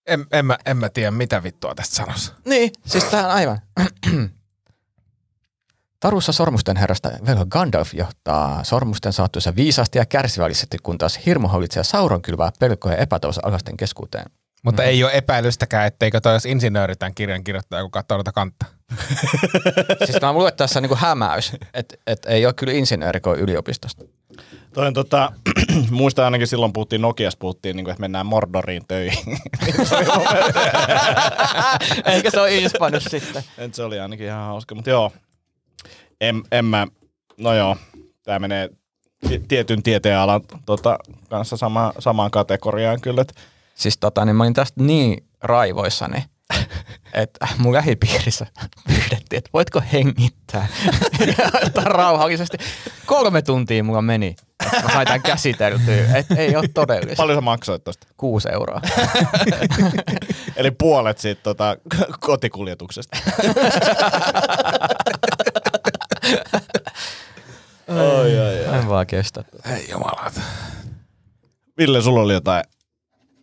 [0.07, 2.31] En, en, mä, en mä tiedä, mitä vittua tästä sanoisi.
[2.45, 3.59] Niin, siis tää on aivan.
[5.99, 11.83] Tarussa sormusten herrasta velho Gandalf johtaa sormusten saattuessa viisaasti ja kärsivällisesti, kun taas hirmu hallitsee
[11.83, 14.25] Sauron kylvää pelkoja epätoivossa alhaisten keskuuteen.
[14.63, 18.65] Mutta ei ole epäilystäkään, etteikö toi olisi insinööri tämän kirjan kirjoittaja, kun katsoo noita kantta.
[20.05, 23.39] Siis mä luulen, että tässä on niinku hämäys, että et ei ole kyllä insinööri kuin
[23.39, 24.05] yliopistosta.
[24.73, 25.31] Toi on tota,
[25.91, 29.23] muistan ainakin silloin puhuttiin Nokiasta, puhuttiin, niin kuin, että mennään Mordoriin töihin.
[32.05, 33.43] Eikä se ole inspannut sitten.
[33.57, 35.11] Et se oli ainakin ihan hauska, mutta joo.
[36.21, 36.87] En, en mä,
[37.37, 37.77] no joo,
[38.23, 38.69] tää menee
[39.27, 43.21] ti- tietyn tieteenalan tota, kanssa sama, samaan kategoriaan kyllä.
[43.21, 43.35] Et
[43.75, 46.23] Siis tota, niin mä olin tästä niin raivoissani,
[47.13, 48.45] että mun lähipiirissä
[48.87, 50.67] pyydettiin, että voitko hengittää
[51.83, 52.57] rauhallisesti.
[53.05, 57.15] Kolme tuntia mulla meni, että mä sain tämän käsiteltyä, että ei ole todellista.
[57.23, 58.07] paljon sä maksoit tosta?
[58.17, 58.81] Kuusi euroa.
[60.55, 61.77] Eli puolet siitä tota,
[62.19, 63.17] kotikuljetuksesta.
[67.87, 68.75] Oi, oi, oi.
[68.77, 69.43] En vaan kestä.
[69.75, 70.41] Ei jumalat.
[71.77, 72.63] Ville, sulla oli jotain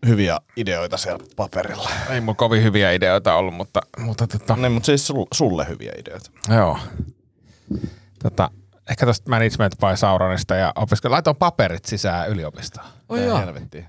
[0.07, 1.91] hyviä ideoita siellä paperilla.
[2.11, 5.93] Ei mulla kovin hyviä ideoita ollut, mutta, mutta tota, No, mutta siis sul- sulle hyviä
[5.99, 6.31] ideoita.
[6.55, 6.79] joo.
[8.23, 8.51] Tota,
[8.91, 11.13] ehkä tosta Management by Sauronista ja opiskelu.
[11.13, 12.87] Laitoin paperit sisään yliopistoon.
[13.09, 13.39] Oi joo.
[13.39, 13.87] helvettiä.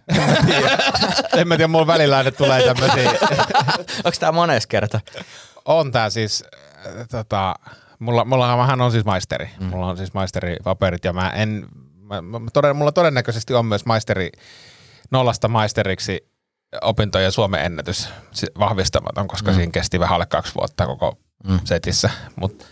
[1.37, 3.11] en mä tiedä, mulla välillä aina tulee tämmösiä.
[4.05, 4.99] Onko tää mones kerta?
[5.65, 6.43] on tää siis,
[6.87, 7.55] äh, tota,
[7.99, 9.49] mulla, mulla on siis maisteri.
[9.59, 9.65] Mm.
[9.65, 11.67] Mulla on siis maisteripaperit ja mä en,
[12.01, 14.29] mä, mä, toden, mulla todennäköisesti on myös maisteri,
[15.11, 16.31] nollasta maisteriksi
[16.81, 18.09] opintojen Suomen ennätys
[18.59, 19.55] vahvistamaton, koska mm.
[19.55, 21.59] siinä kesti vähän alle kaksi vuotta koko mm.
[21.63, 22.09] setissä.
[22.35, 22.65] Mutta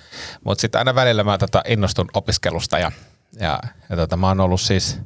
[0.43, 2.91] mut sitten aina välillä mä tota innostun opiskelusta ja,
[3.39, 3.59] ja,
[3.89, 4.99] ja tota, mä oon ollut siis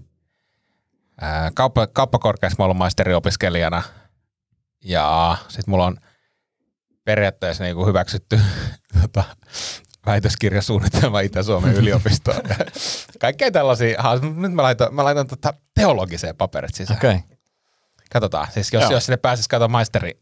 [1.22, 3.84] ää, kauppa, kauppakorkeassa ollut maisteriopiskelijana
[4.84, 5.98] ja sitten mulla on
[7.04, 8.40] periaatteessa niin hyväksytty
[9.02, 9.24] tota,
[10.06, 12.42] väitöskirjasuunnitelma Itä-Suomen yliopistoon.
[13.22, 14.02] Kaikkea tällaisia.
[14.02, 16.98] haas- Nyt mä laitan, mä laitan tota teologiseen paperit sisään.
[16.98, 17.10] Okei.
[17.16, 17.38] Okay.
[18.12, 18.48] Katsotaan.
[18.52, 18.92] Siis jos, Joo.
[18.92, 20.20] jos sinne pääsisi katsomaan maisteri,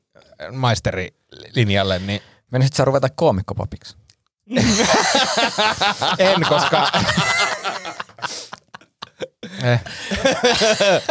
[0.52, 3.96] maisterilinjalle, niin Menisit sä ruveta koomikkopapiksi?
[6.20, 6.92] en, koska...
[9.64, 9.82] eh.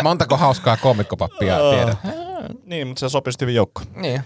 [0.02, 1.98] Montako hauskaa komikkopappia tiedät?
[2.64, 3.86] Niin, mutta se sopisi hyvin joukkoon.
[3.94, 4.22] Niin.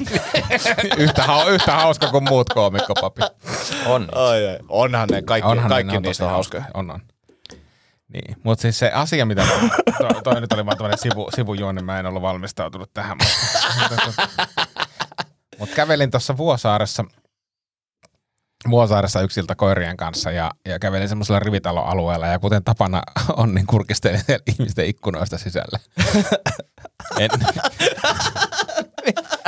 [0.98, 3.24] Yhtä, hau, yhtä hauska kuin muut komikkopapit.
[3.86, 4.08] On.
[4.14, 4.58] Ai, ai.
[4.68, 6.64] Onhan ne kaikki, Onhan kaikki ne, ne niistä on hauskoja.
[6.74, 7.00] On, on.
[8.12, 9.46] Niin, mutta siis se asia, mitä...
[9.98, 13.18] Toi, toi nyt oli vaan tämmöinen sivu, sivujuoni, mä en ollut valmistautunut tähän.
[13.80, 14.22] Mutta
[15.58, 17.04] mut kävelin tuossa Vuosaaressa,
[18.70, 23.02] Vuosaaressa yksiltä koirien kanssa ja, ja kävelin semmoisella rivitaloalueella ja kuten tapana
[23.36, 25.78] on, niin kurkistelin ihmisten ikkunoista sisällä.
[27.18, 27.30] En.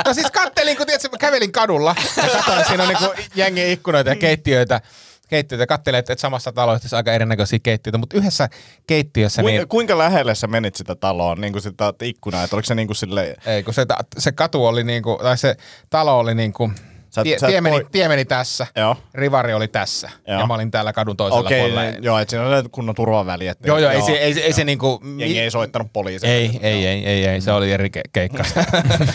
[0.05, 1.95] No siis kattelin, kun tiedätkö, kävelin kadulla.
[2.17, 4.81] Ja katsoin, siinä on niinku jengi ikkunoita ja keittiöitä.
[5.29, 8.49] Keittiöitä katselin, että samassa talossa on aika erinäköisiä keittiöitä, mutta yhdessä
[8.87, 9.67] keittiössä Kuinka, niin...
[9.67, 12.95] kuinka lähelle sä menit sitä taloa, niin kuin sitä ikkunaa, että oliko se niin kuin
[12.95, 13.85] silleen, Ei, kun se,
[14.17, 15.55] se katu oli niinku, tai se
[15.89, 16.71] talo oli niinku,
[17.15, 20.39] Sä- tie, sä et tie, meni, voi- tie meni tässä, joo, rivari oli tässä, Joo.
[20.39, 21.91] ja mä olin täällä kadun toisella okei, puolella.
[21.91, 24.53] niin, joo, että siinä on kunnon turvaväli, että Joo, joo, ei se, ei, se- ei
[24.53, 25.01] se niinku...
[25.17, 26.33] Jengi ei soittanut poliisille.
[26.35, 28.43] Ei, ei, ei, ei, ei, se oli eri ke- keikka.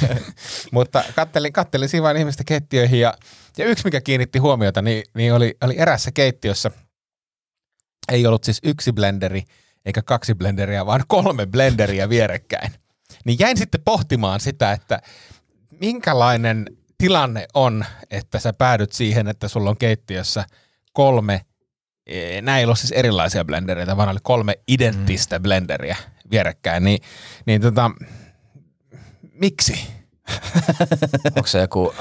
[0.72, 3.14] Mutta kattelin, kattelin siinä vain ihmisten keittiöihin ja,
[3.58, 6.70] ja yksi, mikä kiinnitti huomiota, niin, niin oli, oli erässä keittiössä,
[8.12, 9.42] ei ollut siis yksi blenderi
[9.84, 12.72] eikä kaksi blenderiä, vaan kolme blenderiä vierekkäin.
[13.24, 15.00] Niin jäin sitten pohtimaan sitä, että
[15.80, 16.66] minkälainen
[16.98, 20.44] tilanne on, että sä päädyt siihen, että sulla on keittiössä
[20.92, 21.40] kolme
[22.08, 25.42] Eh, nämä ei ollut siis erilaisia blendereitä, vaan oli kolme identtistä mm.
[25.42, 25.96] blenderiä
[26.30, 27.02] vierekkäin, niin,
[27.46, 27.90] niin tota,
[29.32, 29.88] miksi?
[31.36, 31.94] Onko se joku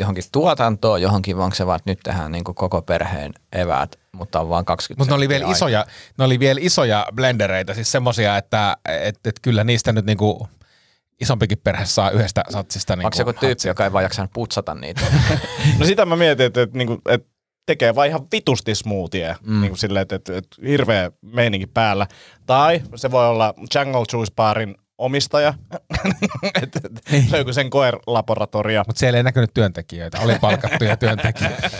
[0.00, 4.48] johonkin tuotantoon, johonkin, vai onko se vaan, nyt tehdään niin koko perheen eväät, mutta on
[4.48, 5.86] vaan 20 Mutta ne oli vielä isoja,
[6.18, 10.48] ne oli vielä isoja blendereitä, siis semmosia, että et, et kyllä niistä nyt niinku
[11.20, 12.96] isompikin perhe saa yhdestä satsista.
[12.96, 15.00] Niinku Onko se joku tyyppi, joka ei vaan jaksanut putsata niitä?
[15.78, 17.28] No sitä mä mietin, että, että, niinku, että
[17.66, 19.60] tekee vaan ihan vitusti smoothie, mm.
[19.60, 22.06] niin kuin silleen, että, että, että hirveä meininki päällä.
[22.46, 25.54] Tai se voi olla Jungle Juice Barin omistaja,
[26.62, 26.80] että
[27.12, 31.70] et, löytyy sen koelaboratorio, Mutta siellä ei näkynyt työntekijöitä, oli palkattuja työntekijöitä.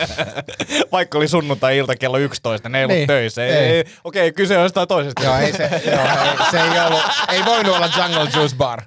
[0.93, 3.07] vaikka oli sunnuntai-ilta kello 11, ne ei ollut Niin.
[3.07, 3.45] töissä.
[3.47, 3.71] Ei, Ei.
[3.77, 3.85] ei.
[4.05, 5.25] Okei, kyse on jostain toisesta.
[5.25, 7.03] joo, ei se, joo, ei, se ei, ollut,
[7.33, 8.83] ei voinut olla Jungle Juice Bar.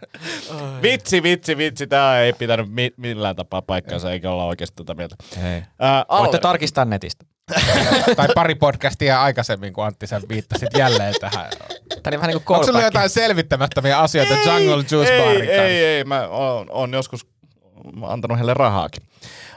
[0.82, 5.16] Vitsi, vitsi, vitsi, tämä ei pitänyt mi- millään tapaa paikkaansa, eikä olla oikeasti tätä mieltä.
[5.54, 5.64] Ei.
[5.80, 7.26] Ää, Voitte tarkistaa netistä.
[8.18, 11.50] tai pari podcastia aikaisemmin, kun Antti sä viittasit jälleen tähän.
[12.04, 15.64] Tämä vähän niin kuin Onko sulla jotain selvittämättömiä asioita Jungle Juice ei, Barin kanssa?
[15.64, 17.28] ei, ei, mä oon, oon joskus
[18.04, 19.04] antanut heille rahaakin.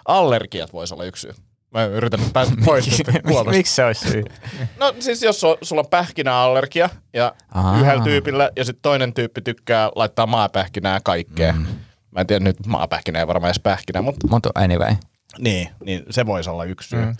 [0.09, 1.35] Allergiat voisi olla yksi syy.
[1.71, 3.03] Mä yritän päästä pois.
[3.51, 4.25] Miksi se olisi syy?
[4.81, 7.79] No siis jos on, sulla on pähkinäallergia ja Aa.
[7.81, 11.57] yhdellä tyypillä ja sitten toinen tyyppi tykkää laittaa maapähkinää kaikkeen.
[11.57, 11.67] Mm.
[12.11, 14.95] Mä en tiedä nyt maapähkinä ei varmaan edes pähkinä, mutta Mutta anyway.
[15.39, 17.05] niin, niin se voisi olla yksi syy.
[17.05, 17.17] Mm.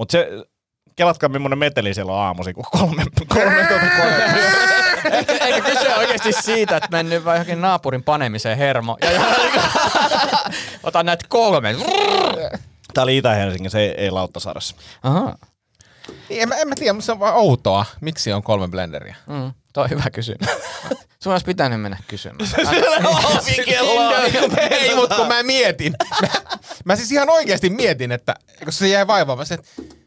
[0.00, 0.28] Mutta se,
[0.96, 4.40] kelatkaa millainen meteli siellä on aamuisin, kun kolme, kolme tuota kolme.
[5.40, 8.96] Eikä kyse oikeasti siitä, että mennyt vaan johonkin naapurin panemiseen hermo.
[9.02, 9.20] Ja, ja
[10.82, 11.74] otan näitä kolme.
[12.94, 14.76] Tää oli Itä-Helsingin, se ei, ei Lauttasaaressa.
[15.02, 15.36] Aha.
[16.28, 17.86] Niin, En, mä, en mä tiedä, mutta se on vaan outoa.
[18.00, 19.14] Miksi on kolme blenderia?
[19.26, 20.48] Mm, toi on hyvä kysymys.
[21.22, 22.50] Sun olisi pitänyt mennä kysymään.
[24.70, 25.92] Ei, mutta kun mä mietin.
[26.22, 26.28] Mä,
[26.84, 29.99] mä siis ihan oikeasti mietin, että kun se jäi vaivaamaan, se, että.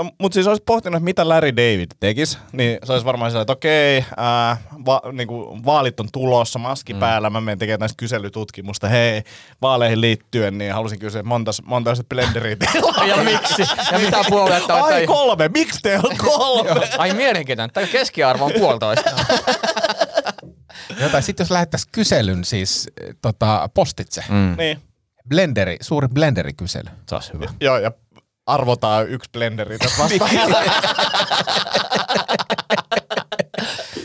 [0.00, 3.42] No, mutta siis olisit pohtinut, että mitä Larry David tekisi, niin se olisi varmaan sellainen,
[3.42, 7.00] että okei, ää, va, niinku, vaalit on tulossa, maski mm.
[7.00, 9.22] päällä, mä menen tekemään näistä kyselytutkimusta, hei,
[9.62, 13.06] vaaleihin liittyen, niin halusin kysyä, että monta, monta sitä blenderia teillä?
[13.06, 13.62] Ja miksi?
[13.92, 14.92] Ja mitä puoletta on?
[14.92, 16.88] Ai kolme, miksi teillä on kolme?
[16.98, 17.72] Ai mielenkiintoinen.
[17.72, 19.10] Tämä keskiarvo on puolitoista.
[21.00, 22.88] Jotain, sitten jos lähettäisiin kyselyn siis
[23.22, 24.24] tota, postitse.
[24.28, 24.54] Mm.
[24.58, 24.78] niin,
[25.28, 26.90] Blenderi, suuri blenderikysely.
[27.08, 27.46] Se olisi hyvä.
[27.60, 27.92] joo, ja
[28.46, 30.30] arvotaan yksi blenderi tässä vastaan.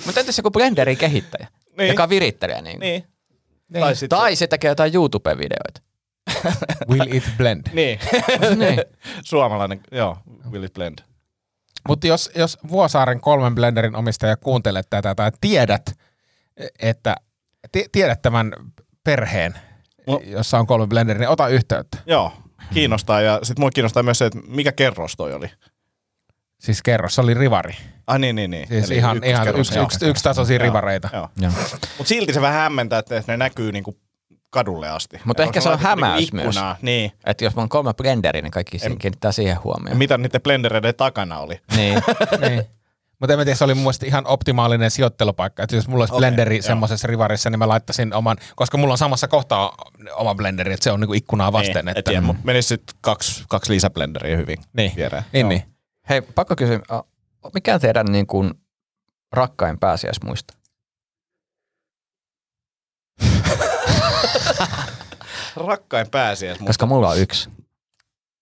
[0.06, 1.88] Mutta entäs joku blenderin kehittäjä, Niin.
[1.88, 2.62] joka on virittelijä?
[2.62, 2.80] Niin.
[2.80, 3.06] niin.
[3.80, 4.20] Tai, sitten.
[4.20, 5.82] tai se tekee jotain YouTube-videoita.
[6.90, 7.62] Will it blend?
[7.74, 8.00] Niin,
[8.60, 8.82] niin.
[9.24, 10.18] suomalainen, joo,
[10.52, 11.00] Will it blend.
[11.88, 15.92] Mutta jos, jos Vuosaaren kolmen blenderin omistaja kuuntelet tätä tai tiedät,
[16.80, 17.16] että
[17.72, 18.52] ti- tiedät tämän
[19.04, 19.54] perheen,
[20.08, 20.22] No.
[20.26, 21.98] jossa on kolme blenderia, niin ota yhteyttä.
[22.06, 22.34] Joo,
[22.74, 23.22] kiinnostaa.
[23.22, 25.52] Ja sitten mua kiinnostaa myös se, että mikä kerros toi oli.
[26.60, 27.76] Siis kerro, se oli rivari.
[28.08, 28.68] Ai niin, niin, niin.
[28.68, 29.86] Siis Eli ihan, ihan ykköskerros, yksi, joo.
[29.86, 31.10] yksi, yksi tasoisia rivareita.
[31.98, 33.98] Mutta silti se vähän hämmentää, että ne näkyy niinku
[34.50, 35.22] kadulle asti.
[35.26, 36.46] Mutta ehkä se on niinku hämäys myös.
[36.46, 37.12] ikkunaa, Niin.
[37.26, 39.98] Että jos on kolme blenderiä, niin kaikki siinä kiinnittää siihen huomioon.
[39.98, 41.60] mitä niiden blendereiden takana oli?
[41.76, 42.02] Niin.
[42.50, 42.64] niin.
[43.20, 45.64] Mutta en tiedä, se oli mun mielestä ihan optimaalinen sijoittelupaikka.
[45.64, 46.62] Että jos mulla olisi Okei, blenderi joo.
[46.62, 49.76] semmoisessa rivarissa, niin mä laittaisin oman, koska mulla on samassa kohtaa
[50.14, 51.86] oma blenderi, että se on niinku ikkunaa vasten.
[51.86, 55.24] niin, että, et tiedä, menisi sitten kaksi, kaksi lisäblenderiä hyvin niin, viereen.
[55.34, 55.50] niin, Joo.
[55.50, 55.64] niin.
[56.10, 56.80] Hei, pakko kysyä,
[57.54, 58.54] mikä teidän niin kuin
[59.32, 60.54] rakkain pääsiäismuisto?
[65.68, 66.60] Rakkain pääsiäis.
[66.60, 66.70] Mutta...
[66.70, 67.50] Koska mulla on yksi.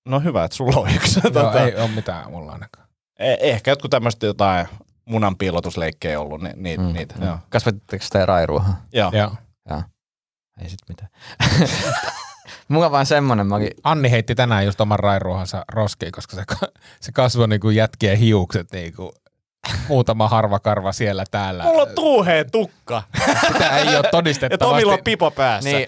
[0.06, 1.20] No hyvä, että sulla on yksi.
[1.24, 2.83] Joo, tota, ei ole mitään mulla ainakaan.
[3.24, 4.68] Eh- ehkä jotkut tämmöistä jotain
[5.06, 7.16] munan piilotusleikkejä ollut, ni, ni, mm, niitä.
[7.22, 7.38] Joo.
[7.50, 8.78] Kasvatitteko te rairuuhan?
[8.94, 9.12] Joo.
[9.14, 9.32] Joo.
[9.70, 9.84] Joo.
[10.62, 11.10] Ei sit mitään.
[12.68, 16.44] mulla vaan semmonen, mä olin, Anni heitti tänään just oman rairuohansa roskiin, koska se,
[17.02, 19.14] se kasvoi niinku jätkien hiukset niinku
[19.88, 21.64] muutama harva karva siellä täällä.
[21.64, 23.04] Mulla on tuuheen tukka.
[23.48, 24.72] Sitä ei ole Ja todistettavasti.
[24.72, 25.70] Tomilla on pipo päässä.
[25.70, 25.88] niin,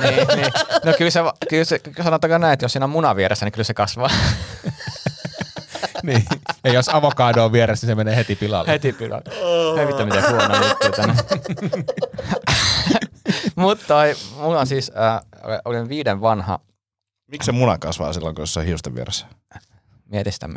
[0.00, 0.52] niin, niin.
[0.84, 3.64] No kyllä se, kyllä se, sanotaanko näin, että jos siinä on muna vieressä, niin kyllä
[3.64, 4.10] se kasvaa
[6.06, 6.24] niin.
[6.64, 8.72] Ja jos avokado on vieressä, niin se menee heti pilalle.
[8.72, 9.76] heti pilalle.
[9.76, 11.14] Hei vittu, miten huono juttu tänne.
[13.56, 15.20] Mutta toi, mulla on siis, äh,
[15.64, 16.58] olin viiden vanha,
[17.30, 19.26] Miksi se muna kasvaa silloin, kun se on hiusten vieressä?
[20.10, 20.48] mieti sitä.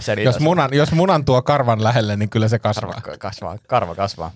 [0.00, 2.92] Selitän Jos munan, jos munan tuo karvan lähelle, niin kyllä se kasvaa.
[2.92, 4.30] Karva kasvaa, karva kasvaa.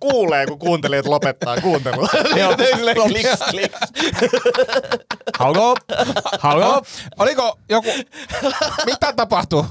[0.00, 2.08] Kuulee, kun kuuntelijat lopettaa kuuntelua.
[2.36, 2.54] Joo.
[3.06, 3.78] kliks, kliks.
[5.38, 5.74] Hallo?
[6.38, 6.82] Hallo?
[7.18, 7.88] Oliko joku...
[8.86, 9.66] Mitä tapahtuu?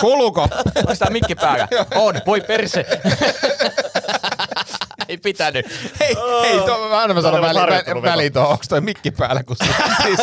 [0.00, 0.42] Kuuluuko?
[0.76, 1.68] Onko tää mikki päällä?
[1.94, 2.86] On, voi perse.
[5.08, 5.66] Ei pitänyt.
[6.00, 8.64] Hei, hei to, mä aina mä sanon Tämä on väliin, harjoittelun vä, väliin tuohon, onko
[8.68, 9.64] toi mikki päällä, kun se,
[10.02, 10.18] siis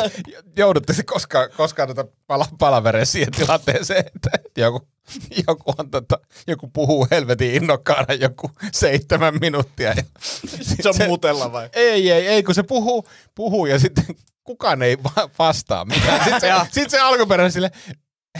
[0.57, 4.87] joudutte se koskaan, koskaan tota pala, palavereen siihen tilanteeseen, että joku,
[5.47, 9.89] joku, on tota, joku puhuu helvetin innokkaana joku seitsemän minuuttia.
[9.89, 10.03] Ja
[10.43, 11.69] sit Se on mutella vai?
[11.73, 14.05] Ei, ei, ei, kun se puhuu, puhuu ja sitten
[14.43, 16.23] kukaan ei va- vastaa mitään.
[16.23, 17.71] Sitten se, sit se alkuperäinen sille,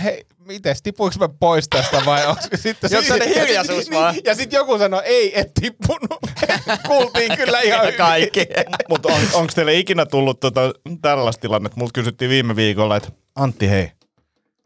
[0.03, 2.89] hei, mites, tipuinko mä pois tästä vai onko sitten...
[2.97, 4.13] Onko sellainen ja hiljaisuus sit- vaan?
[4.13, 6.19] Niin, ja sitten joku sanoi, ei, et tippunut.
[6.87, 7.97] Kuultiin kyllä ihan hyvin.
[7.97, 8.45] Kaikki.
[8.89, 10.61] Mutta on, onko teille ikinä tullut tota,
[11.01, 11.77] tällaista tilannetta?
[11.79, 13.91] Multa kysyttiin viime viikolla, että Antti hei,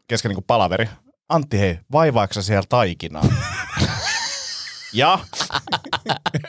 [0.08, 0.88] kesken niinku palaveri.
[1.28, 3.24] Antti hei, vaivaaksa siellä taikinaa?
[4.92, 5.18] ja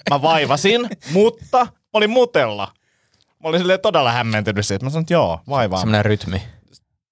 [0.10, 2.72] mä vaivasin, mutta mä olin mutella.
[3.44, 4.86] Mä olin todella hämmentynyt siitä.
[4.86, 5.80] Mä sanoin, että joo, vaivaa.
[5.80, 6.42] Semmoinen rytmi.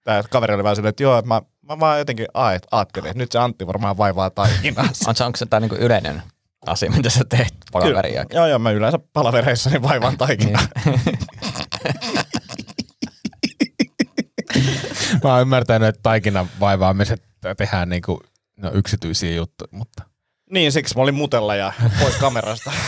[0.03, 3.32] Tämä kaveri oli vähän silleen, että joo, että mä, mä vaan jotenkin ajattelin, että nyt
[3.32, 4.84] se Antti varmaan vaivaa taikinaa.
[5.07, 6.24] on onko se tämä niinku yleinen
[6.66, 8.26] asia, mitä sä teet palaveria?
[8.34, 10.68] Joo, joo, mä yleensä palavereissa niin vaivaan taikinaa.
[10.86, 10.99] Niin.
[15.24, 18.24] mä oon ymmärtänyt, että taikinan vaivaamiset tehdään niinku,
[18.58, 20.04] no, yksityisiä juttuja, mutta
[20.50, 22.72] Niin, siksi mä olin mutella ja pois kamerasta.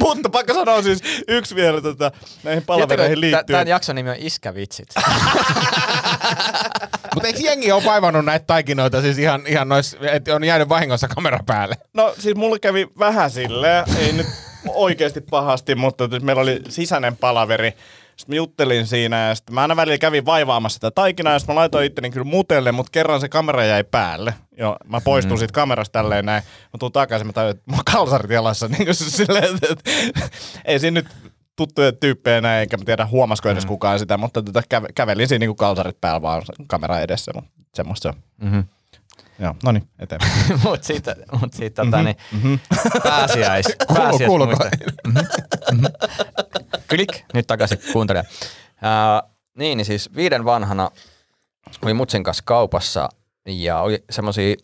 [0.00, 2.12] Mutta pakko sanoa siis yksi vielä tätä,
[2.44, 3.46] näihin palavereihin liittyen.
[3.46, 4.88] Tämän jakson nimi on Iskävitsit.
[7.14, 11.08] Mutta eikö jengi ole vaivannut näitä taikinoita siis ihan, ihan nois, että on jäänyt vahingossa
[11.08, 11.76] kamera päälle?
[11.94, 14.26] No siis mulle kävi vähän silleen, ei nyt
[14.68, 17.74] oikeasti pahasti, mutta meillä oli sisäinen palaveri.
[18.18, 21.54] Sitten mä juttelin siinä ja sitten mä aina välillä kävin vaivaamassa sitä taikinaa ja sitten
[21.54, 24.34] mä laitoin itteni kyllä mutelle, mutta kerran se kamera jäi päälle.
[24.56, 25.38] Joo, mä poistun mm.
[25.38, 26.42] siitä kamerasta tälleen näin.
[26.42, 28.68] Mä tuun takaisin, mä tajuin, että mulla on kalsarit jalassa.
[28.78, 29.90] Niin kuin se silleen, että, että,
[30.64, 31.08] ei siinä nyt
[31.56, 33.68] tuttuja tyyppejä näin, enkä mä tiedä huomasiko edes mm.
[33.68, 37.50] kukaan sitä, mutta tota, käve, kävelin siinä niin kuin kalsarit päällä vaan kamera edessä, mutta
[37.74, 38.22] semmoista se on.
[38.42, 38.64] Mm-hmm.
[39.38, 40.32] Joo, no niin, eteenpäin.
[40.64, 42.16] Mut siitä, mut siitä tota, niin,
[43.02, 44.56] pääsiäis, pääsiäis kuuluuko?
[44.56, 44.86] muista.
[45.06, 45.18] Mhm,
[45.72, 45.86] mhm.
[46.88, 48.24] Klik, nyt takaisin kuuntelija.
[48.72, 50.90] Uh, niin, niin siis viiden vanhana
[51.82, 53.08] oli mutsin kanssa kaupassa
[53.46, 54.56] ja oli semmosia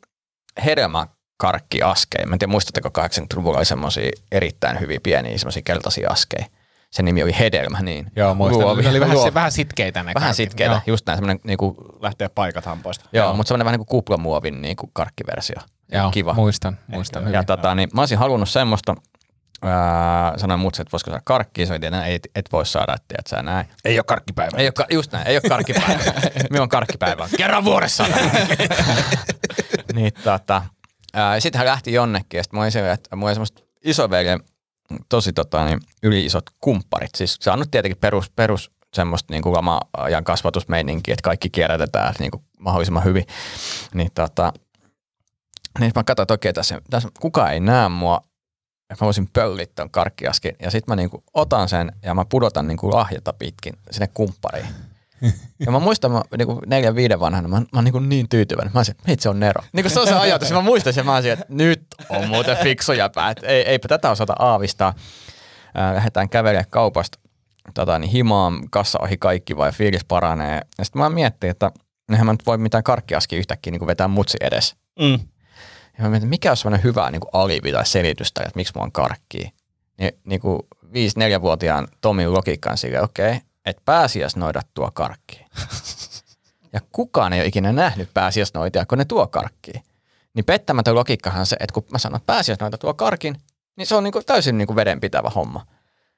[0.64, 2.26] hedelmäkarkkiaskeja.
[2.26, 6.46] Mä en tiedä, muistatteko 80-luvulla oli semmosia erittäin hyviä pieniä semmosia keltaisia askeja.
[6.94, 8.06] Sen nimi oli Hedelmä, niin.
[8.16, 8.66] Joo, muistan.
[8.66, 10.36] Luovi- Ne oli vähän, luovi- se, vähän sitkeitä ne Vähän karkit.
[10.36, 10.80] sitkeitä, Joo.
[10.86, 13.04] just näin, semmoinen niinku, Lähtee paikat hampaista.
[13.12, 15.56] joo, mutta semmoinen vähän niin kuin kuplamuovin niinku karkkiversio.
[15.92, 16.34] Joo, Kiva.
[16.34, 17.34] muistan, muistan hyvin.
[17.34, 18.94] Ja tota, niin, mä olisin halunnut semmoista,
[19.62, 23.26] ää, sanoin mutsi, että voisiko saada karkkia, se että ei, et voi saada, että tiedät
[23.26, 23.66] sä näin.
[23.84, 24.58] Ei ole karkkipäivä.
[24.58, 26.02] Ei ole, just näin, ei ole karkkipäivä.
[26.50, 27.28] Minulla on karkkipäivä.
[27.36, 28.04] Kerran vuodessa.
[29.94, 30.62] niin, tota,
[31.14, 34.40] ää, sitten hän lähti jonnekin, ja sitten mä olin siellä, että mulla oli semmoista isoveljen
[35.08, 37.14] tosi tota, niin, yli-isot kumpparit.
[37.14, 42.14] Siis se on nyt tietenkin perus, perus semmoista niin kuin lama-ajan kasvatusmeininkiä, että kaikki kierrätetään
[42.18, 43.24] niin kuin mahdollisimman hyvin.
[43.94, 44.52] Niin, tota,
[45.80, 48.20] niin mä katsoin, että okei, tässä, tässä kukaan ei näe mua,
[48.90, 50.56] että mä voisin pölliä ton karkkiaskin.
[50.62, 54.66] Ja sitten mä niinku otan sen ja mä pudotan niinku lahjata pitkin sinne kumppariin.
[55.66, 58.72] Ja mä muistan, mä niinku neljän viiden vanhana, mä, mä oon niinku niin tyytyväinen.
[58.74, 59.62] Mä olisin, että se on Nero.
[59.72, 60.50] Niinku se on se ajatus.
[60.50, 63.30] Ja mä muistan sen, mä olisin, että nyt on muuten fiksu jäpä.
[63.30, 64.94] Et ei, eipä tätä osata aavistaa.
[65.74, 67.18] Ää, lähdetään kävelemään kaupasta
[67.74, 70.60] tota, niin himaan, kassa ohi kaikki vai fiilis paranee.
[70.78, 71.70] Ja sitten mä miettin, että
[72.12, 74.76] eihän mä nyt voi mitään karkkiaskia yhtäkkiä niinku vetää mutsi edes.
[75.00, 75.18] Mm.
[75.98, 78.92] Ja mä mietin, mikä on semmoinen hyvä niin alivi tai selitystä, että miksi mulla on
[78.92, 79.50] karkkia.
[79.98, 85.46] Niin, niin kuin 5-4-vuotiaan Tomin logiikkaan sille, okei, okay, että pääsiäisnoidat tuo karkkia.
[86.72, 89.80] ja kukaan ei ole ikinä nähnyt pääsiäisnoitia, kun ne tuo karkkia.
[90.34, 93.36] Niin pettämätön logiikkahan on se, että kun mä sanon, että pääsiäisnoita tuo karkin,
[93.76, 95.66] niin se on niin kuin täysin niin kuin vedenpitävä homma.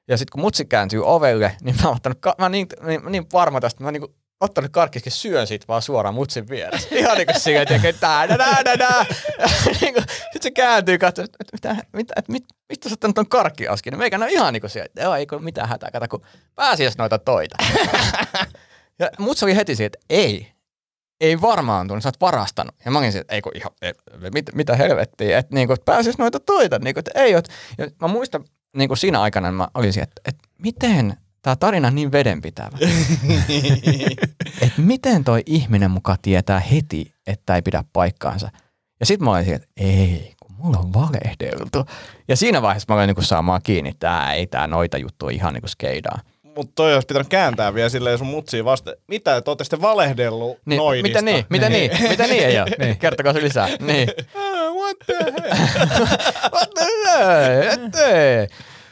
[0.07, 3.27] Ja sitten kun mutsi kääntyy ovelle, niin mä oon ottanut, ka- mä niin, niin, niin
[3.33, 6.87] varma tästä, mä oon niin ottanut karkkiskin syön siitä vaan suoraan mutsin vieressä.
[6.95, 9.05] Ihan niin kuin siinä, että tää, nää, nää, nää, nää.
[9.81, 10.05] niin kuin,
[10.41, 13.91] se kääntyy katsoa, että mitä, mitä, että mit, mistä sä ottanut ton karkkiaskin?
[13.91, 16.21] Niin meikä on ihan niin kuin siellä, että ei kun mitään hätää, kato kun
[16.55, 17.55] pääsiäis noita toita.
[18.99, 20.51] ja mutsi oli heti siihen, että ei,
[21.21, 22.75] ei varmaan tunnu, sä oot varastanut.
[22.85, 23.93] Ja mä olin että ei kun ihan, ei,
[24.33, 27.47] mit, mitä helvettiä, että, niin kuin, että pääsis noita toita, niin kuin, että ei oot.
[27.77, 28.45] Ja mä muistan,
[28.77, 31.17] niin kuin siinä aikana mä olin siihen, että, että miten
[31.47, 32.77] tämä tarina on niin vedenpitävä.
[34.61, 38.49] että miten toi ihminen muka tietää heti, että ei pidä paikkaansa.
[38.99, 41.85] Ja sitten mä olin siihen, että ei, kun mulla on valehdeltu.
[42.27, 45.53] Ja siinä vaiheessa mä olin niin saamaan kiinni, että tää ei tää noita juttu ihan
[45.53, 46.19] niin kuin skeidaa.
[46.55, 48.93] Mutta toi olisi pitänyt kääntää vielä silleen sun mutsiin vasta.
[49.07, 51.07] Mitä, että ootte sitten valehdellut Niin, noidista?
[51.07, 52.69] mitä niin, mitä niin, mitä niin ei ole?
[52.79, 52.97] Niin.
[52.97, 53.67] Kertokaa se lisää.
[53.79, 54.07] Niin.
[54.79, 55.53] What the hell?
[56.53, 56.69] What
[57.91, 58.47] the hell?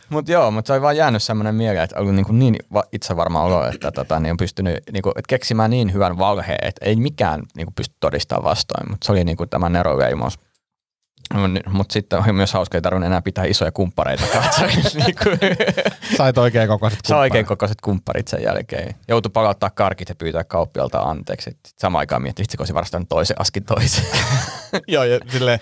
[0.06, 0.16] Ettei.
[0.16, 3.16] Mut joo, mutta se oli vaan jäänyt semmoinen mieleen, että oli niin, niin va- itse
[3.16, 6.86] varmaan olo, että tota, niin on pystynyt niin kuin, että keksimään niin hyvän valheen, että
[6.86, 8.90] ei mikään niin kuin, pysty todistamaan vastoin.
[8.90, 10.40] Mutta se oli niin kuin, tämä neroleimos.
[11.70, 14.68] Mutta sitten oli myös hauska, ei tarvinnut enää pitää isoja kumppareita katsoa.
[15.06, 15.40] niin kuin,
[16.18, 18.96] Sait oikein kokoiset se oikein kokoiset kumpparit sen jälkeen.
[19.08, 21.50] Joutui palauttaa karkit ja pyytää kauppialta anteeksi.
[21.50, 24.06] Sitten samaan aikaan mietti, vitsi kun olisin varastanut toisen askin toisen.
[24.88, 25.60] Joo, ja silleen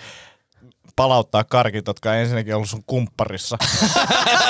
[0.96, 3.58] palauttaa karkit, jotka on ensinnäkin ollut sun kumpparissa.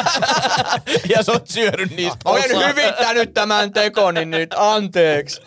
[1.17, 2.69] ja sä oot syönyt niistä Olen osaa.
[2.69, 5.41] hyvittänyt tämän tekoni nyt, anteeksi.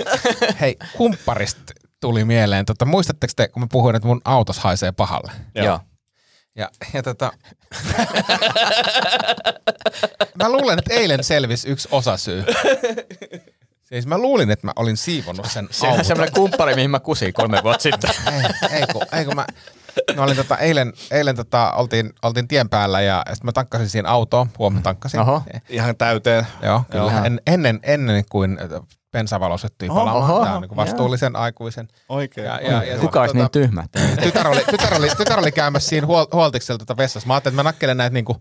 [0.60, 2.64] Hei, kumpparista tuli mieleen.
[2.64, 5.32] Tota, muistatteko te, kun mä puhuin, että mun autos haisee pahalle?
[5.54, 5.80] Joo.
[6.56, 7.32] Ja, ja tota...
[10.42, 12.44] mä luulen, että eilen selvisi yksi osasyy.
[13.88, 17.32] Siis mä luulin, että mä olin siivonnut sen Se on semmoinen kumppari, mihin mä kusin
[17.32, 18.10] kolme vuotta sitten.
[18.32, 19.46] ei, ei, kun, ei kun mä,
[20.16, 24.06] mä olin tota, eilen, eilen tota, oltiin, oltiin tien päällä ja sitten mä tankkasin siihen
[24.06, 25.20] autoon, huomenna tankkasin.
[25.20, 25.42] Oho.
[25.68, 26.46] Ihan täyteen.
[26.62, 27.24] Joo, kyllä.
[27.24, 28.58] En, ennen, ennen kuin
[29.12, 30.30] bensavalo syttyi Oho, palaamaan.
[30.30, 31.88] oho, Tämä on niin vastuullisen aikuisen.
[32.08, 32.46] Oikein.
[32.46, 33.84] Ja, ja, ja Kuka olisi niin tota, tyhmä?
[34.22, 37.26] tytär, oli, tytär, oli, tytär oli käymässä siinä huol, huoltiksella tota vessassa.
[37.26, 38.36] Mä ajattelin, että mä nakkelen näitä niinku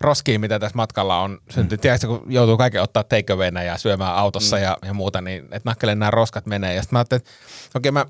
[0.00, 1.80] roskiin, mitä tässä matkalla on syntynyt.
[1.80, 4.62] Tiedätkö, kun joutuu kaiken ottaa takeawayna ja syömään autossa mm.
[4.62, 6.74] ja, ja muuta, niin että nakkelen nämä roskat menee.
[6.74, 7.32] Ja sitten mä ajattelin, että
[7.78, 8.06] okei okay, mä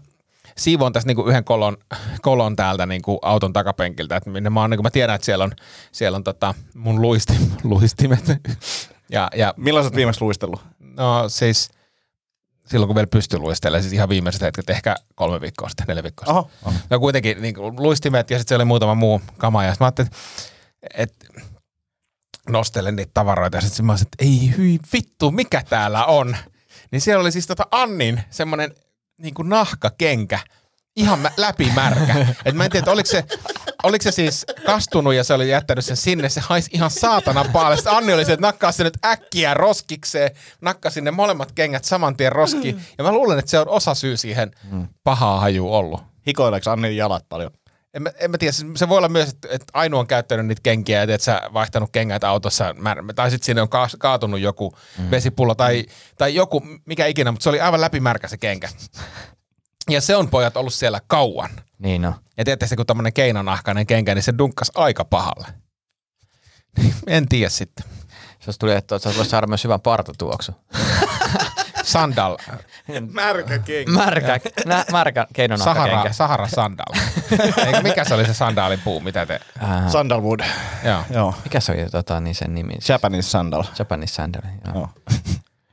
[0.57, 1.77] siivoon tässä niinku yhden kolon,
[2.23, 4.17] kolon täältä niinku auton takapenkiltä.
[4.17, 5.53] Että minne mä, oon, niinku, mä tiedän, että siellä on,
[5.93, 8.25] siellä on tota mun luistim, luistimet.
[9.11, 10.61] ja, ja, Milloin sä oot viimeksi luistellut?
[10.79, 11.71] no siis
[12.67, 16.27] silloin kun vielä pystyi luistelemaan, siis ihan viimeiset hetket, ehkä kolme viikkoa sitten, neljä viikkoa
[16.27, 16.37] sitten.
[16.37, 16.51] Oho.
[16.65, 16.77] oho.
[16.91, 19.65] No kuitenkin niin luistimet ja sitten siellä oli muutama muu kama.
[19.65, 20.11] Ja sitten mä ajattelin,
[20.83, 21.45] että et,
[22.49, 23.57] nostelen niitä tavaroita.
[23.57, 26.37] Ja sitten mä olisin, että ei hyi vittu, mikä täällä on.
[26.91, 28.75] Niin siellä oli siis tota Annin semmoinen
[29.19, 30.39] niin kuin nahkakenkä,
[30.97, 32.27] ihan mä, läpimärkä.
[32.45, 33.25] Et mä en tiedä, oliko se,
[33.83, 37.77] oliko se siis kastunut ja se oli jättänyt sen sinne, se haisi ihan saatana paalle.
[37.77, 42.17] Sitten Anni oli se, että nakkaa se nyt äkkiä roskikseen, nakkasin ne molemmat kengät saman
[42.17, 42.81] tien roskiin.
[42.99, 44.51] Ja mä luulen, että se on osa syy siihen
[45.05, 46.03] pahaa haju ollut.
[46.27, 47.51] Hikoileeko Annin jalat paljon?
[47.95, 50.47] En mä, en mä tiedä, siis se voi olla myös, että, että ainoa on käyttänyt
[50.47, 54.41] niitä kenkiä, että et sä vaihtanut kengät autossa, mä, tai sitten sinne on ka- kaatunut
[54.41, 55.11] joku mm.
[55.11, 55.85] vesipullo tai,
[56.19, 58.69] tai joku, mikä ikinä, mutta se oli aivan läpimärkä se kenkä.
[59.91, 61.51] Ja se on pojat ollut siellä kauan.
[61.79, 62.15] Niin no.
[62.37, 65.47] Ja tiedätte se, kun tämmöinen keinonahkainen kenkä, niin se dunkkas aika pahalle.
[67.07, 67.85] en tiedä sitten.
[68.41, 70.53] Se tuli, että sä voisi saada myös hyvän partatuoksu.
[71.85, 72.37] Sandal,
[73.13, 73.93] Märkä kenkä.
[73.93, 75.27] Märkä, nä, märkä
[75.57, 76.13] Sahara.
[76.13, 76.95] Sahara sandal.
[77.67, 79.41] Eikö, mikä se oli se sandaalin puu, mitä te...
[79.63, 80.41] Äh, Sandalwood.
[80.85, 81.03] Joo.
[81.11, 81.35] Joo.
[81.45, 82.75] mikä se oli tota, niin sen nimi?
[82.89, 83.65] Japanese sandal.
[83.79, 84.43] Japanese sandal.
[84.65, 84.75] Joo.
[84.75, 84.89] Joo.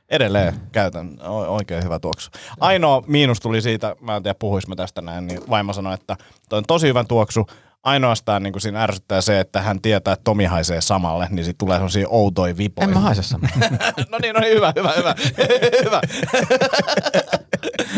[0.08, 1.18] Edelleen käytän.
[1.22, 2.30] O- oikein hyvä tuoksu.
[2.60, 6.16] Ainoa miinus tuli siitä, mä en tiedä puhuis mä tästä näin, niin vaimo sanoi, että
[6.48, 7.46] toi on tosi hyvä tuoksu.
[7.82, 11.58] Ainoastaan niin kuin siinä ärsyttää se, että hän tietää, että Tomi haisee samalle, niin siitä
[11.58, 12.88] tulee sellaisia outoja vipoja.
[12.88, 13.50] En mä haise samaa.
[14.10, 15.14] no niin, no niin, hyvä, hyvä, hyvä.
[15.84, 16.00] hyvä.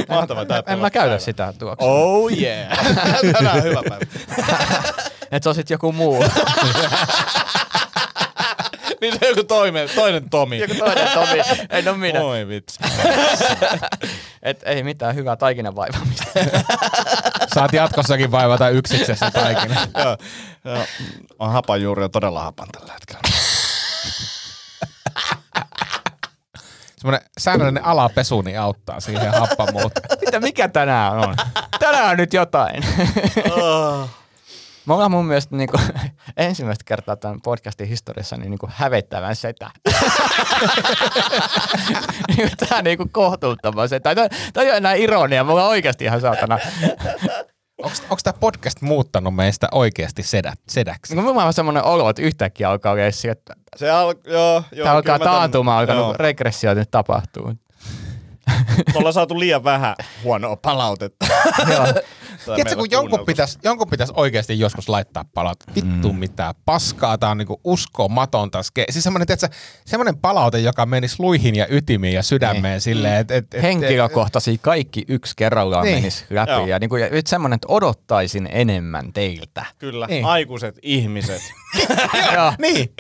[0.08, 0.44] Mahtavaa.
[0.44, 1.88] tää en mä käytä sitä tuoksua.
[1.90, 2.78] Oh yeah.
[3.32, 4.04] Tänään hyvä päivä.
[5.32, 6.24] Et se on sit joku muu.
[9.00, 10.58] niin se on joku toinen, toinen Tomi.
[10.58, 11.40] joku toinen Tomi.
[11.70, 12.22] Ei no minä.
[12.22, 12.78] Oi vitsi.
[14.42, 16.24] Et ei mitään hyvää taikinan vaivaamista.
[17.54, 19.74] Saat jatkossakin vaivata yksiksessä taikina.
[20.04, 20.16] joo.
[21.38, 23.20] On hapanjuuri on todella hapan tällä hetkellä.
[26.98, 30.06] Semmoinen säännöllinen alapesu niin auttaa siihen happamuuteen.
[30.20, 31.36] Mitä mikä tänään on?
[31.78, 32.84] Tänään on nyt jotain.
[34.86, 35.78] Me ollaan mun mielestä niinku,
[36.36, 39.70] ensimmäistä kertaa tämän podcastin historiassa niin niinku hävettävän setä.
[42.28, 44.14] Niinku Tämä on niinku kohtuuttava setä.
[44.14, 44.28] Tämä
[44.64, 46.58] ei ole enää ironia, me ollaan oikeasti ihan saatana.
[47.82, 51.14] Onko tämä podcast muuttanut meistä oikeasti sedät, sedäksi?
[51.14, 54.96] Niin mulla on semmoinen olo, että yhtäkkiä alkaa oikeasti, että Se al- joo, joo, tämä
[54.96, 56.04] alkaa kyllä mä tän- taantuma, alkaa joo.
[56.06, 57.52] niinku regressio nyt tapahtuu.
[58.46, 61.26] Me ollaan saatu liian vähän huonoa palautetta.
[61.72, 61.86] Joo.
[62.44, 65.58] Tiedätkö, kun jonkun pitäisi jonkun pitäis oikeasti joskus laittaa palaut.
[65.74, 66.18] Vittu Mm.
[66.18, 68.60] mitä paskaa, tää on niinku uskomatonta.
[68.90, 69.48] Siis semmoinen, tiedätkö,
[69.86, 72.80] semmoinen palaute, joka menisi luihin ja ytimiin ja sydämeen Niin.
[72.80, 75.96] silleen, että et, et, Henkilökohtaisesti kaikki yksi kerrallaan Niin.
[75.96, 76.52] menisi läpi.
[76.52, 76.66] Joo.
[76.66, 79.64] Ja niinku, ja nyt semmoinen, että odottaisin enemmän teiltä.
[79.78, 80.24] Kyllä, Niin.
[80.24, 81.42] aikuiset ihmiset.
[82.34, 82.52] Joo.
[82.58, 82.92] Niin.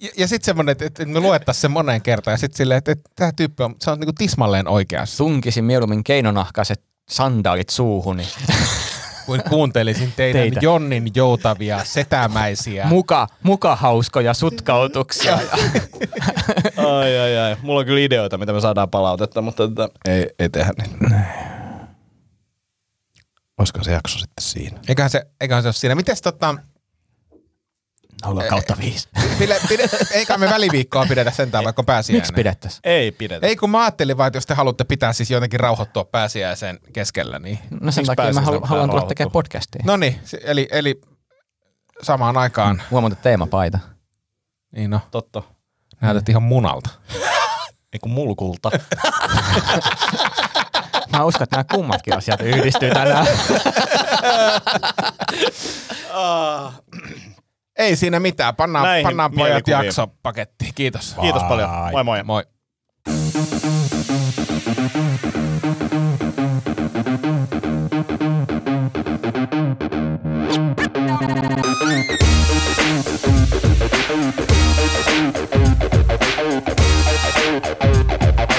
[0.00, 2.92] Ja, ja sitten semmoinen, että, että me luettaisiin se moneen kertaan ja sitten silleen, että,
[2.92, 5.16] että tämä tyyppi on, se on niinku tismalleen oikeassa.
[5.18, 8.28] Tunkisin mieluummin keinonahkaiset sandaalit suuhuni.
[9.26, 10.60] Kuin kuuntelisin teidän Teitä.
[10.62, 12.86] Jonnin joutavia setämäisiä.
[12.86, 15.34] muka, muka hauskoja sutkautuksia.
[16.76, 17.56] ai, ai, ai.
[17.62, 21.14] Mulla on kyllä ideoita, mitä me saadaan palautetta, mutta tota, ei, ei tehdä niin.
[23.58, 24.80] Olisiko se jakso sitten siinä?
[24.88, 25.94] eiköhän, se, eiköhän se ole siinä.
[25.94, 26.54] Mites tota,
[28.24, 29.08] Nolla kautta viisi.
[29.38, 32.18] pide, pide, eikä me väliviikkoa pidetä sentään vaikka pääsiäinen.
[32.20, 32.80] Miksi pidettäisiin?
[32.84, 33.46] Ei pidetä.
[33.46, 37.38] Ei kun mä ajattelin vaan, että jos te haluatte pitää siis jotenkin rauhoittua pääsiäisen keskellä,
[37.38, 37.58] niin...
[37.70, 39.82] No sen Miksi takia mä pääsiäisen halu, pitää haluan tulla tekemään podcastia.
[39.84, 41.00] No niin, eli, eli
[42.02, 43.78] samaan aikaan, Huomannut teemapaita.
[44.76, 45.42] niin no, Totta.
[46.00, 46.90] näytät ihan munalta.
[47.92, 48.70] Ei kun mulkulta.
[51.12, 53.26] Mä uskon, että nämä kummatkin asiat yhdistyy tänään.
[57.78, 58.56] Ei siinä mitään.
[58.56, 60.74] Pannaan, Näihin pannaan pojat jakso pakettiin.
[60.74, 61.16] Kiitos.
[61.16, 61.22] Vai.
[61.22, 61.70] Kiitos paljon.
[61.92, 62.22] Moi moi.
[62.22, 62.42] Moi.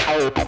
[0.09, 0.47] Thank